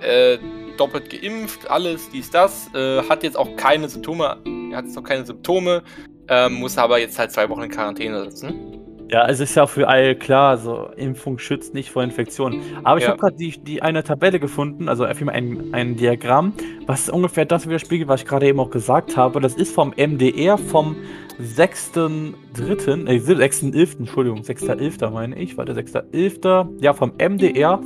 [0.00, 0.38] äh,
[0.76, 4.38] doppelt geimpft, alles, dies, das, äh, hat jetzt auch keine Symptome,
[4.70, 5.82] er hat jetzt noch keine Symptome,
[6.28, 8.83] ähm, muss aber jetzt halt zwei Wochen in Quarantäne sitzen.
[9.10, 12.60] Ja, also ist ja für alle klar, so Impfung schützt nicht vor Infektionen.
[12.82, 13.10] Aber ich Ja.
[13.10, 16.54] habe gerade die, die eine Tabelle gefunden, also vielmehr ein, ein Diagramm,
[16.86, 19.40] was ungefähr das widerspiegelt, was ich gerade eben auch gesagt habe.
[19.40, 20.96] Das ist vom MDR vom
[21.38, 25.10] 6.3., äh, 6.11., Entschuldigung, 6.11.
[25.10, 27.80] meine ich, warte, 6.11., ja, vom MDR.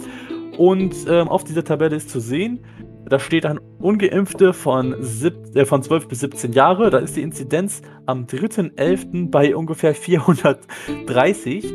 [0.57, 2.61] Und ähm, auf dieser Tabelle ist zu sehen,
[3.09, 6.91] da steht dann Ungeimpfte von, sieb, äh, von 12 bis 17 Jahre.
[6.91, 9.31] Da ist die Inzidenz am 3.11.
[9.31, 11.75] bei ungefähr 430.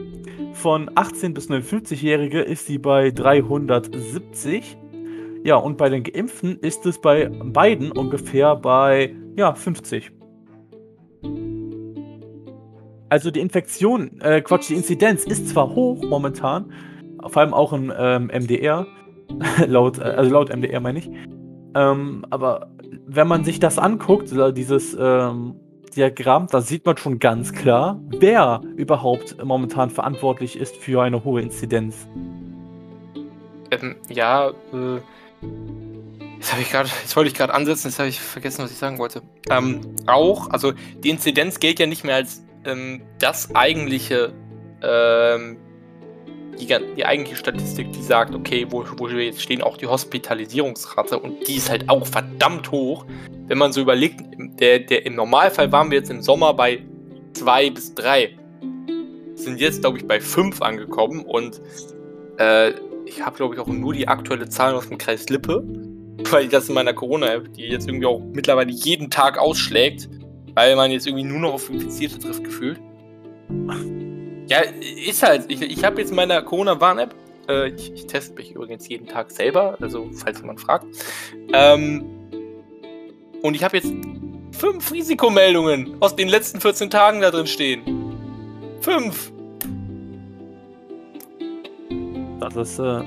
[0.54, 4.78] Von 18 bis 59-Jährige ist sie bei 370.
[5.44, 10.12] Ja, und bei den Geimpften ist es bei beiden ungefähr bei ja, 50.
[13.10, 16.72] Also die Infektion, äh, Quatsch, die Inzidenz ist zwar hoch momentan,
[17.28, 18.88] vor allem auch im ähm, MDR,
[19.67, 21.09] laut, äh, also laut MDR meine ich.
[21.76, 22.69] Ähm, aber
[23.05, 25.55] wenn man sich das anguckt, dieses ähm,
[25.95, 31.41] Diagramm, da sieht man schon ganz klar, wer überhaupt momentan verantwortlich ist für eine hohe
[31.41, 32.07] Inzidenz.
[33.71, 34.99] Ähm, ja, äh,
[36.38, 38.99] jetzt ich gerade, jetzt wollte ich gerade ansetzen, jetzt habe ich vergessen, was ich sagen
[38.99, 39.21] wollte.
[39.49, 44.34] Ähm, auch, also die Inzidenz gilt ja nicht mehr als ähm, das eigentliche,
[44.82, 45.57] ähm,
[46.60, 51.20] die, die eigentliche Statistik, die sagt, okay, wo, wo wir jetzt stehen, auch die Hospitalisierungsrate
[51.20, 53.06] und die ist halt auch verdammt hoch.
[53.47, 54.22] Wenn man so überlegt,
[54.60, 56.82] der, der, im Normalfall waren wir jetzt im Sommer bei
[57.34, 58.38] zwei bis drei.
[59.36, 61.62] Sind jetzt, glaube ich, bei fünf angekommen und
[62.38, 62.72] äh,
[63.06, 65.64] ich habe, glaube ich, auch nur die aktuelle Zahl aus dem Kreis Lippe,
[66.32, 70.10] weil das in meiner Corona-App, die jetzt irgendwie auch mittlerweile jeden Tag ausschlägt,
[70.56, 72.80] weil man jetzt irgendwie nur noch auf Infizierte trifft, gefühlt.
[74.48, 74.62] Ja,
[75.08, 75.46] ist halt.
[75.48, 77.16] Ich, ich habe jetzt in meiner Corona-Warn-App,
[77.50, 80.86] äh, ich, ich teste mich übrigens jeden Tag selber, also falls jemand fragt.
[81.54, 82.04] Ähm,
[83.41, 83.91] und ich habe jetzt
[84.52, 87.82] fünf Risikomeldungen aus den letzten 14 Tagen da drin stehen.
[88.82, 89.32] Fünf!
[92.39, 93.04] Das ist, äh,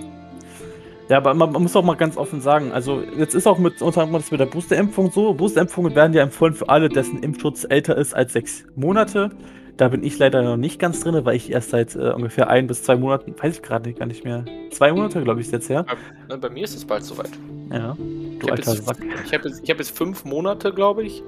[1.09, 3.81] ja, aber man, man muss auch mal ganz offen sagen, also jetzt ist auch mit,
[3.81, 7.67] unter anderem das mit der Boosterimpfung so, Boosterimpfungen werden ja empfohlen für alle, dessen Impfschutz
[7.69, 9.31] älter ist als sechs Monate.
[9.77, 12.67] Da bin ich leider noch nicht ganz drin, weil ich erst seit äh, ungefähr ein
[12.67, 15.69] bis zwei Monaten, weiß ich gerade gar nicht mehr, zwei Monate, glaube ich, ist jetzt
[15.69, 15.85] her.
[15.85, 17.31] Bei, ne, bei mir ist es bald soweit.
[17.71, 18.97] Ja, Ich du habe alter jetzt, Sack.
[19.25, 21.23] ich hab jetzt, ich hab jetzt fünf Monate, glaube ich.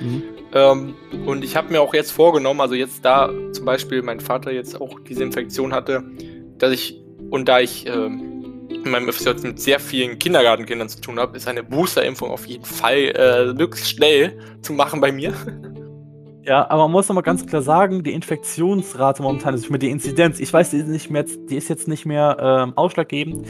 [0.00, 0.22] Mhm.
[0.52, 0.94] Ähm,
[1.26, 4.80] und ich habe mir auch jetzt vorgenommen, also jetzt da zum Beispiel mein Vater jetzt
[4.80, 6.02] auch diese Infektion hatte,
[6.58, 8.36] dass ich, und da ich ähm,
[8.68, 12.64] in meinem FSJ mit sehr vielen Kindergartenkindern zu tun habe, ist eine Boosterimpfung auf jeden
[12.64, 15.34] Fall äh, möglichst schnell zu machen bei mir.
[16.46, 19.90] Ja, aber man muss noch mal ganz klar sagen, die Infektionsrate momentan, also mit der
[19.90, 23.44] Inzidenz, ich weiß, die ist, nicht mehr, die ist jetzt nicht mehr ähm, ausschlaggebend,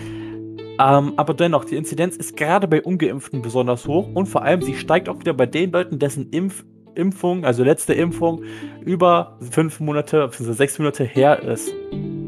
[0.78, 4.74] ähm, aber dennoch, die Inzidenz ist gerade bei Ungeimpften besonders hoch und vor allem, sie
[4.74, 8.42] steigt auch wieder bei den Leuten, dessen Impf Impfung, also letzte Impfung,
[8.82, 11.70] über fünf Monate, sechs Monate her ist.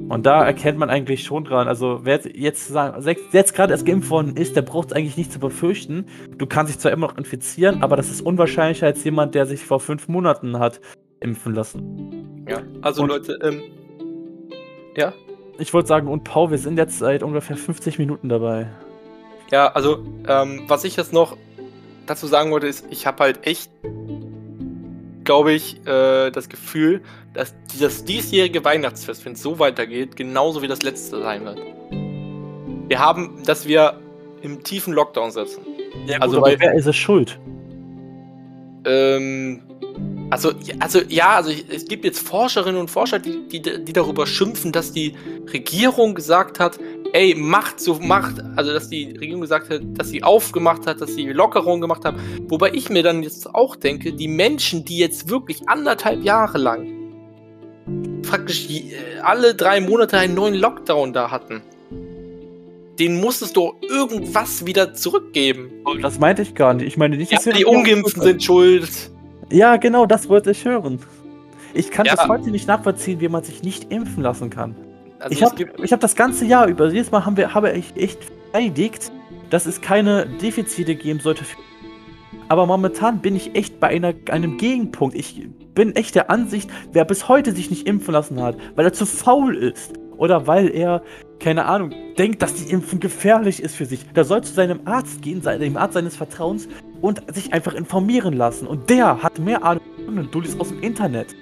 [0.09, 4.09] Und da erkennt man eigentlich schon dran, also wer jetzt, sagen, jetzt gerade erst geimpft
[4.11, 6.07] worden ist, der braucht es eigentlich nicht zu befürchten.
[6.39, 9.63] Du kannst dich zwar immer noch infizieren, aber das ist unwahrscheinlicher als jemand, der sich
[9.65, 10.81] vor fünf Monaten hat
[11.21, 12.45] impfen lassen.
[12.49, 13.61] Ja, also Und- Leute, ähm,
[14.97, 15.13] ja,
[15.61, 18.69] Ich wollte sagen, und Paul, wir sind jetzt seit ungefähr 50 Minuten dabei.
[19.51, 21.37] Ja, also, ähm, was ich jetzt noch
[22.07, 23.69] dazu sagen wollte, ist, ich habe halt echt,
[25.25, 27.03] glaube ich, äh, das Gefühl,
[27.39, 31.61] dass dieses diesjährige Weihnachtsfest, wenn es so weitergeht, genauso wie das letzte sein wird.
[32.89, 34.01] Wir haben, dass wir
[34.43, 35.61] im tiefen Lockdown sitzen.
[36.07, 37.39] Ja, gut, also, aber wer ist es schuld?
[38.84, 39.62] Ähm,
[40.30, 44.26] also, ja, also, ja, also es gibt jetzt Forscherinnen und Forscher, die, die, die darüber
[44.26, 45.14] schimpfen, dass die
[45.53, 46.80] Regierung gesagt hat,
[47.12, 51.14] ey, macht so, macht, also dass die Regierung gesagt hat, dass sie aufgemacht hat, dass
[51.14, 52.18] sie Lockerungen gemacht haben.
[52.49, 56.97] Wobei ich mir dann jetzt auch denke, die Menschen, die jetzt wirklich anderthalb Jahre lang
[58.29, 61.62] praktisch äh, alle drei Monate einen neuen Lockdown da hatten,
[62.99, 65.70] denen muss es doch irgendwas wieder zurückgeben.
[66.03, 66.87] Das meinte ich gar nicht.
[66.87, 68.91] Ich meine nicht, Ja, dass wir die Ungeimpften sind schuld.
[69.51, 71.01] Ja, genau, das wollte ich hören.
[71.74, 72.14] Ich kann Ja.
[72.14, 74.74] bis heute nicht nachvollziehen, wie man sich nicht impfen lassen kann.
[75.20, 78.18] Also ich habe hab das ganze Jahr über, jedes Mal haben wir, habe ich echt
[78.53, 79.11] verteidigt,
[79.51, 81.45] dass es keine Defizite geben sollte.
[82.49, 85.14] Aber momentan bin ich echt bei einer, einem Gegenpunkt.
[85.14, 88.93] Ich bin echt der Ansicht, wer bis heute sich nicht impfen lassen hat, weil er
[88.93, 91.03] zu faul ist oder weil er,
[91.39, 95.22] keine Ahnung, denkt, dass die Impfung gefährlich ist für sich, der soll zu seinem Arzt
[95.22, 96.68] gehen, dem Arzt seines Vertrauens
[97.01, 98.66] und sich einfach informieren lassen.
[98.66, 101.35] Und der hat mehr Ahnung und du liest aus dem Internet.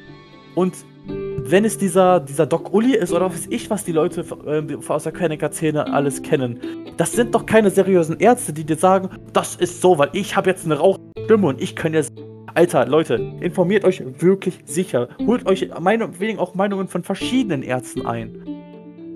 [0.54, 0.74] Und
[1.08, 5.04] wenn es dieser, dieser Doc Uli ist oder weiß ich, was die Leute äh, aus
[5.04, 6.60] der Quernecker-Szene alles kennen,
[6.96, 10.50] das sind doch keine seriösen Ärzte, die dir sagen, das ist so, weil ich habe
[10.50, 12.12] jetzt eine Rauchstimme und ich kann jetzt
[12.54, 15.08] Alter, Leute, informiert euch wirklich sicher.
[15.26, 18.46] Holt euch meinetwegen auch Meinungen von verschiedenen Ärzten ein.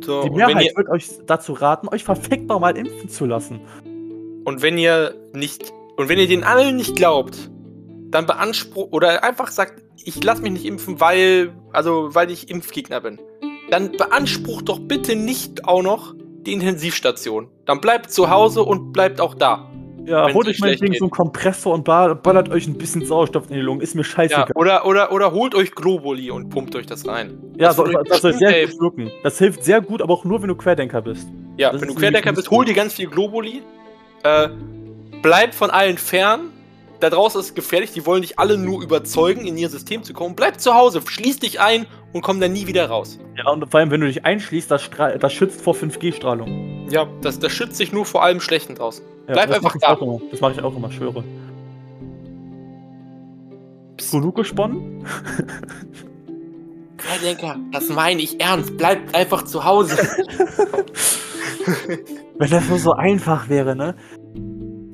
[0.04, 3.60] So, Die Mehrheit wird euch dazu raten, euch verfickt nochmal impfen zu lassen.
[4.44, 7.50] und wenn ihr nicht, und wenn ihr den allen nicht glaubt,
[8.10, 13.00] dann beansprucht, oder einfach sagt, ich lasse mich nicht impfen, weil, also, weil ich Impfgegner
[13.00, 13.18] bin.
[13.70, 16.14] Dann beansprucht doch bitte nicht auch noch
[16.46, 17.48] die Intensivstation.
[17.66, 19.70] Dann bleibt zu Hause und bleibt auch da.
[20.06, 23.56] Ja, holt euch meinetwegen so einen Kompressor und ba- ballert euch ein bisschen Sauerstoff in
[23.56, 23.82] die Lungen.
[23.82, 24.52] Ist mir Ja, scheißegal.
[24.54, 27.38] oder, oder, oder holt euch Globuli und pumpt euch das rein.
[27.58, 29.10] Ja, Das so, das soll sehr gut wirken.
[29.22, 31.28] Das hilft sehr gut, aber auch nur, wenn du Querdenker bist.
[31.58, 33.62] Ja, Das wenn du Querdenker bist, hol dir ganz viel Globuli.
[34.22, 34.48] Äh,
[35.22, 36.50] bleib von allen fern.
[37.00, 40.12] Da draußen ist es gefährlich, die wollen dich alle nur überzeugen, in ihr System zu
[40.12, 40.36] kommen.
[40.36, 43.18] Bleib zu Hause, schließ dich ein und komm dann nie wieder raus.
[43.38, 46.88] Ja, und vor allem, wenn du dich einschließt, das, das schützt vor 5G-Strahlung.
[46.90, 49.02] Ja, das, das schützt dich nur vor allem Schlechten draußen.
[49.28, 49.94] Ja, Bleib das einfach da.
[49.94, 50.20] auch immer.
[50.30, 51.24] Das mache ich auch immer, schwöre.
[54.10, 55.06] Genug gesponnen?
[56.98, 58.76] Querdenker, das meine ich ernst.
[58.76, 59.96] Bleib einfach zu Hause.
[62.38, 63.94] Wenn das nur so einfach wäre, ne?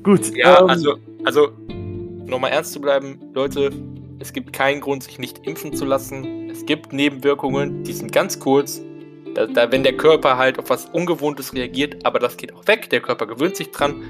[0.03, 0.95] Gut, ja, ähm, also,
[1.25, 1.49] also,
[2.27, 3.71] nochmal ernst zu bleiben, Leute,
[4.19, 6.49] es gibt keinen Grund, sich nicht impfen zu lassen.
[6.49, 8.81] Es gibt Nebenwirkungen, die sind ganz kurz.
[9.35, 12.89] Da, da, wenn der Körper halt auf was Ungewohntes reagiert, aber das geht auch weg,
[12.89, 14.03] der Körper gewöhnt sich dran.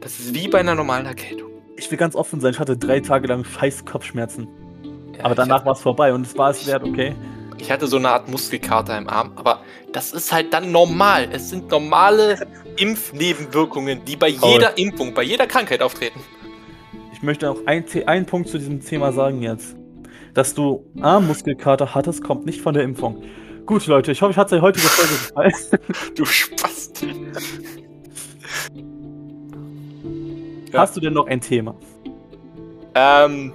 [0.00, 1.50] Das ist wie bei einer normalen Erkältung.
[1.76, 4.46] ich will ganz offen sein, ich hatte drei Tage lang scheiß Kopfschmerzen.
[5.16, 7.14] Ja, Aber danach war es vorbei und es war es wert, okay?
[7.58, 9.62] Ich hatte so eine Art Muskelkater im Arm, aber
[9.92, 11.28] das ist halt dann normal.
[11.32, 12.46] Es sind normale
[12.76, 14.52] Impfnebenwirkungen, die bei Paul.
[14.52, 16.20] jeder Impfung, bei jeder Krankheit auftreten.
[17.26, 19.74] Ich möchte auch einen Punkt zu diesem Thema sagen jetzt.
[20.32, 23.20] Dass du Armmuskelkater hattest, kommt nicht von der Impfung.
[23.66, 25.52] Gut, Leute, ich hoffe, ich hat die heutige Folge gefallen.
[26.14, 27.04] Du Spast.
[30.72, 30.78] Ja.
[30.78, 31.74] Hast du denn noch ein Thema?
[32.94, 33.52] Ähm,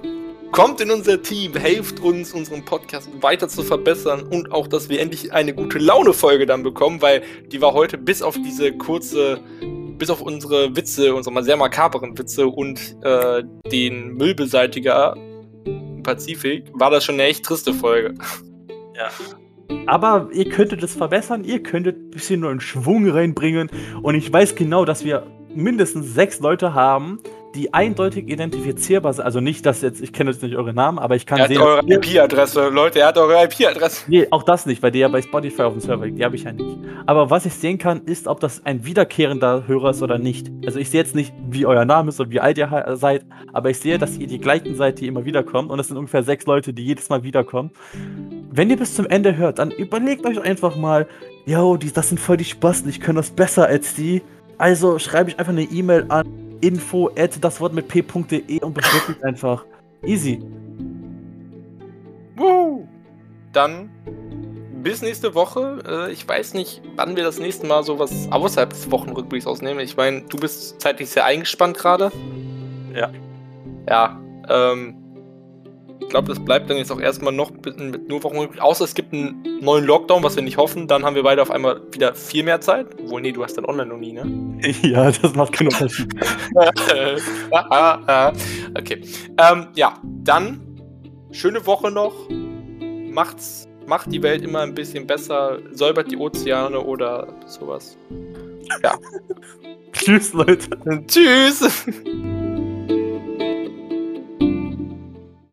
[0.52, 5.00] kommt in unser Team, helft uns, unseren Podcast weiter zu verbessern und auch, dass wir
[5.00, 9.40] endlich eine gute Laune-Folge dann bekommen, weil die war heute bis auf diese kurze,
[10.02, 15.14] bis auf unsere Witze, unsere sehr makaberen Witze und äh, den Müllbeseitiger
[15.64, 18.14] im Pazifik, war das schon eine echt triste Folge.
[19.86, 23.70] Aber ihr könntet es verbessern, ihr könntet ein bisschen neuen Schwung reinbringen.
[24.02, 25.24] Und ich weiß genau, dass wir
[25.54, 27.20] mindestens sechs Leute haben,
[27.54, 29.24] die eindeutig identifizierbar sind.
[29.24, 31.48] Also nicht, dass jetzt, ich kenne jetzt nicht eure Namen, aber ich kann Er hat
[31.50, 31.60] sehen.
[31.60, 34.04] eure IP-Adresse, Leute, er hat eure IP-Adresse.
[34.08, 36.18] Nee, auch das nicht, weil die ja bei Spotify auf dem Server liegt.
[36.18, 36.78] Die habe ich ja nicht.
[37.06, 40.50] Aber was ich sehen kann, ist, ob das ein wiederkehrender Hörer ist oder nicht.
[40.64, 43.70] Also ich sehe jetzt nicht, wie euer Name ist und wie alt ihr seid, aber
[43.70, 45.70] ich sehe, dass ihr die gleichen seid, die immer wiederkommen.
[45.70, 47.70] Und das sind ungefähr sechs Leute, die jedes Mal wiederkommen.
[48.50, 51.06] Wenn ihr bis zum Ende hört, dann überlegt euch einfach mal,
[51.46, 54.22] yo, die, das sind voll die Spasten, ich kann das besser als die.
[54.58, 59.08] Also schreibe ich einfach eine E-Mail an info at das Wort mit p.de und bewirbt
[59.08, 59.64] mich einfach.
[60.02, 60.42] Easy.
[62.36, 62.86] Woo.
[63.52, 63.90] Dann
[64.82, 65.82] bis nächste Woche.
[65.86, 69.80] Äh, ich weiß nicht, wann wir das nächste Mal sowas außerhalb des Wochenrückblicks ausnehmen.
[69.80, 72.10] Ich meine, du bist zeitlich sehr eingespannt gerade.
[72.94, 73.10] Ja.
[73.88, 74.20] Ja.
[74.48, 75.01] Ähm,
[76.12, 78.62] glaube, das bleibt dann jetzt auch erstmal noch mit, nur Wochenrückblick.
[78.62, 80.86] Außer es gibt einen neuen Lockdown, was wir nicht hoffen.
[80.86, 82.86] Dann haben wir beide auf einmal wieder viel mehr Zeit.
[83.00, 84.60] Obwohl, nee, du hast dann online noch nie, ne?
[84.82, 86.14] ja, das macht keinen Unterschied.
[87.50, 88.32] Ah, ah, ah.
[88.78, 89.00] okay.
[89.38, 90.60] Ähm, ja, dann
[91.30, 92.14] schöne Woche noch.
[93.10, 95.58] Macht's, macht die Welt immer ein bisschen besser.
[95.72, 97.96] Säubert die Ozeane oder sowas.
[99.92, 100.68] Tschüss, Leute.
[101.06, 101.86] Tschüss.